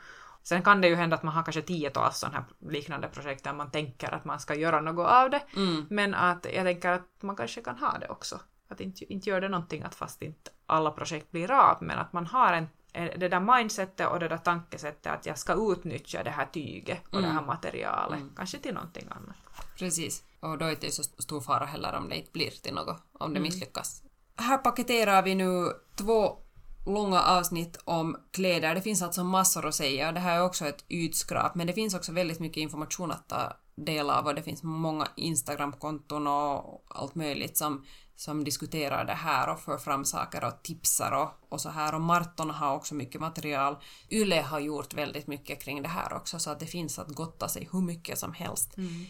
Sen 0.42 0.62
kan 0.62 0.80
det 0.80 0.88
ju 0.88 0.94
hända 0.94 1.16
att 1.16 1.22
man 1.22 1.34
har 1.34 1.42
kanske 1.42 1.62
tiotals 1.62 2.18
sådana 2.18 2.38
här 2.38 2.70
liknande 2.70 3.08
projekt 3.08 3.44
där 3.44 3.52
man 3.52 3.70
tänker 3.70 4.14
att 4.14 4.24
man 4.24 4.40
ska 4.40 4.54
göra 4.54 4.80
något 4.80 5.06
av 5.06 5.30
det, 5.30 5.42
Mm. 5.56 5.86
men 5.90 6.14
att 6.14 6.46
jag 6.54 6.64
tänker 6.64 6.88
att 6.92 7.08
man 7.22 7.36
kanske 7.36 7.60
kan 7.62 7.78
ha 7.78 7.98
det 7.98 8.08
också. 8.08 8.40
Att 8.68 8.80
inte, 8.80 9.12
inte 9.12 9.30
gör 9.30 9.40
det 9.40 9.48
någonting 9.48 9.82
att 9.82 9.94
fast 9.94 10.22
inte 10.22 10.50
alla 10.66 10.90
projekt 10.90 11.30
blir 11.30 11.50
av, 11.50 11.76
men 11.82 11.98
att 11.98 12.12
man 12.12 12.26
har 12.26 12.52
en, 12.52 12.66
det 12.92 13.28
där 13.28 13.40
mindsetet 13.58 14.08
och 14.08 14.20
det 14.20 14.28
där 14.28 14.36
tankesättet 14.38 15.12
att 15.12 15.26
jag 15.26 15.38
ska 15.38 15.72
utnyttja 15.72 16.22
det 16.22 16.30
här 16.30 16.46
tyget 16.46 17.00
och 17.10 17.22
det 17.22 17.28
här 17.28 17.42
materialet, 17.42 18.20
kanske 18.36 18.58
till 18.58 18.74
någonting 18.74 19.06
annat. 19.10 19.36
Precis. 19.78 20.22
Och 20.40 20.58
då 20.58 20.64
är 20.64 20.68
det 20.68 20.74
inte 20.74 20.90
så 20.90 21.02
stor 21.02 21.40
fara 21.40 21.64
heller 21.64 21.94
om 21.94 22.08
det 22.08 22.16
inte 22.16 22.32
blir 22.32 22.50
till 22.50 22.74
något, 22.74 23.02
om 23.12 23.34
det 23.34 23.40
misslyckas. 23.40 24.02
Här 24.36 24.58
paketerar 24.58 25.22
vi 25.22 25.34
nu 25.34 25.72
två 25.96 26.38
långa 26.86 27.22
avsnitt 27.22 27.78
om 27.84 28.16
kläder. 28.30 28.74
Det 28.74 28.82
finns 28.82 29.02
alltså 29.02 29.24
massor 29.24 29.66
att 29.66 29.74
säga. 29.74 30.12
Det 30.12 30.20
här 30.20 30.36
är 30.36 30.44
också 30.44 30.66
ett 30.66 30.84
ytskrap, 30.88 31.54
men 31.54 31.66
det 31.66 31.72
finns 31.72 31.94
också 31.94 32.12
väldigt 32.12 32.40
mycket 32.40 32.60
information 32.60 33.10
att 33.10 33.28
ta 33.28 33.52
del 33.74 34.10
av 34.10 34.26
och 34.26 34.34
det 34.34 34.42
finns 34.42 34.62
många 34.62 35.08
Instagramkonton 35.16 36.26
och 36.26 36.84
allt 36.88 37.14
möjligt 37.14 37.56
som, 37.56 37.84
som 38.16 38.44
diskuterar 38.44 39.04
det 39.04 39.12
här 39.12 39.48
och 39.48 39.60
för 39.60 39.78
fram 39.78 40.04
saker 40.04 40.44
och 40.44 40.62
tipsar 40.62 41.12
och, 41.12 41.52
och 41.52 41.60
så 41.60 41.68
här. 41.68 41.94
Och 41.94 42.00
Marton 42.00 42.50
har 42.50 42.74
också 42.74 42.94
mycket 42.94 43.20
material. 43.20 43.76
Yle 44.10 44.40
har 44.40 44.60
gjort 44.60 44.94
väldigt 44.94 45.26
mycket 45.26 45.62
kring 45.62 45.82
det 45.82 45.88
här 45.88 46.12
också, 46.12 46.38
så 46.38 46.50
att 46.50 46.60
det 46.60 46.66
finns 46.66 46.98
att 46.98 47.08
gotta 47.08 47.48
sig 47.48 47.68
hur 47.72 47.80
mycket 47.80 48.18
som 48.18 48.32
helst. 48.32 48.76
Mm. 48.76 49.06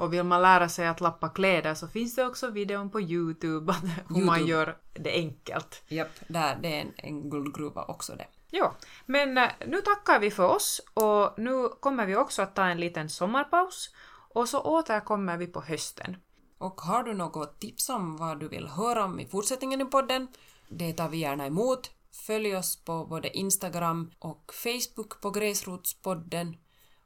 Och 0.00 0.12
vill 0.12 0.24
man 0.24 0.42
lära 0.42 0.68
sig 0.68 0.86
att 0.86 1.00
lappa 1.00 1.28
kläder 1.28 1.74
så 1.74 1.88
finns 1.88 2.14
det 2.14 2.26
också 2.26 2.50
videon 2.50 2.90
på 2.90 3.00
Youtube, 3.00 3.74
hur 4.08 4.24
man 4.24 4.38
YouTube. 4.38 4.50
gör 4.50 4.76
det 4.92 5.10
enkelt. 5.10 5.82
Japp, 5.88 6.08
där, 6.28 6.58
det 6.62 6.76
är 6.76 6.80
en, 6.80 6.92
en 6.96 7.30
guldgruva 7.30 7.84
också 7.84 8.14
det. 8.16 8.26
Ja, 8.50 8.74
men 9.06 9.38
eh, 9.38 9.50
nu 9.66 9.80
tackar 9.80 10.20
vi 10.20 10.30
för 10.30 10.48
oss 10.48 10.80
och 10.94 11.38
nu 11.38 11.68
kommer 11.80 12.06
vi 12.06 12.16
också 12.16 12.42
att 12.42 12.54
ta 12.54 12.64
en 12.64 12.80
liten 12.80 13.08
sommarpaus 13.08 13.94
och 14.34 14.48
så 14.48 14.60
återkommer 14.60 15.36
vi 15.36 15.46
på 15.46 15.60
hösten. 15.60 16.16
Och 16.58 16.80
har 16.80 17.02
du 17.02 17.14
något 17.14 17.60
tips 17.60 17.88
om 17.88 18.16
vad 18.16 18.40
du 18.40 18.48
vill 18.48 18.68
höra 18.68 19.04
om 19.04 19.20
i 19.20 19.26
fortsättningen 19.26 19.80
i 19.80 19.84
podden? 19.84 20.28
Det 20.68 20.92
tar 20.92 21.08
vi 21.08 21.18
gärna 21.18 21.46
emot. 21.46 21.90
Följ 22.26 22.56
oss 22.56 22.84
på 22.84 23.06
både 23.06 23.36
Instagram 23.38 24.10
och 24.18 24.52
Facebook 24.54 25.20
på 25.20 25.30
Gräsrotspodden. 25.30 26.56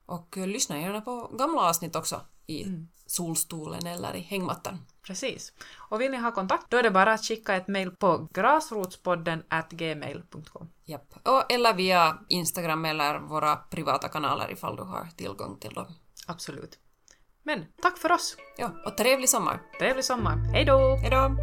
Och 0.06 0.36
lyssna 0.36 0.80
gärna 0.80 1.00
på 1.00 1.30
gamla 1.38 1.60
avsnitt 1.60 1.96
också 1.96 2.20
i 2.46 2.66
solstolen 3.06 3.86
eller 3.86 4.16
i 4.16 4.20
hängmattan. 4.20 4.78
Precis. 5.02 5.52
Och 5.76 6.00
vill 6.00 6.10
ni 6.10 6.16
ha 6.16 6.32
kontakt 6.32 6.70
då 6.70 6.76
är 6.76 6.82
det 6.82 6.90
bara 6.90 7.12
att 7.12 7.24
skicka 7.24 7.54
ett 7.54 7.68
mejl 7.68 7.90
på 7.90 8.28
grasrotspodden 8.34 9.42
gmail.com. 9.70 10.68
Japp. 10.84 11.14
Och, 11.22 11.52
eller 11.52 11.74
via 11.74 12.18
Instagram 12.28 12.84
eller 12.84 13.18
våra 13.18 13.56
privata 13.56 14.08
kanaler 14.08 14.52
ifall 14.52 14.76
du 14.76 14.82
har 14.82 15.08
tillgång 15.16 15.58
till 15.60 15.74
dem. 15.74 15.86
Absolut. 16.26 16.78
Men 17.42 17.64
tack 17.82 17.98
för 17.98 18.12
oss! 18.12 18.36
Ja, 18.56 18.70
och 18.86 18.96
trevlig 18.96 19.28
sommar! 19.28 19.62
Trevlig 19.78 20.04
sommar! 20.04 20.36
Hej 20.52 20.64
då! 20.64 20.96
Hejdå! 20.96 21.36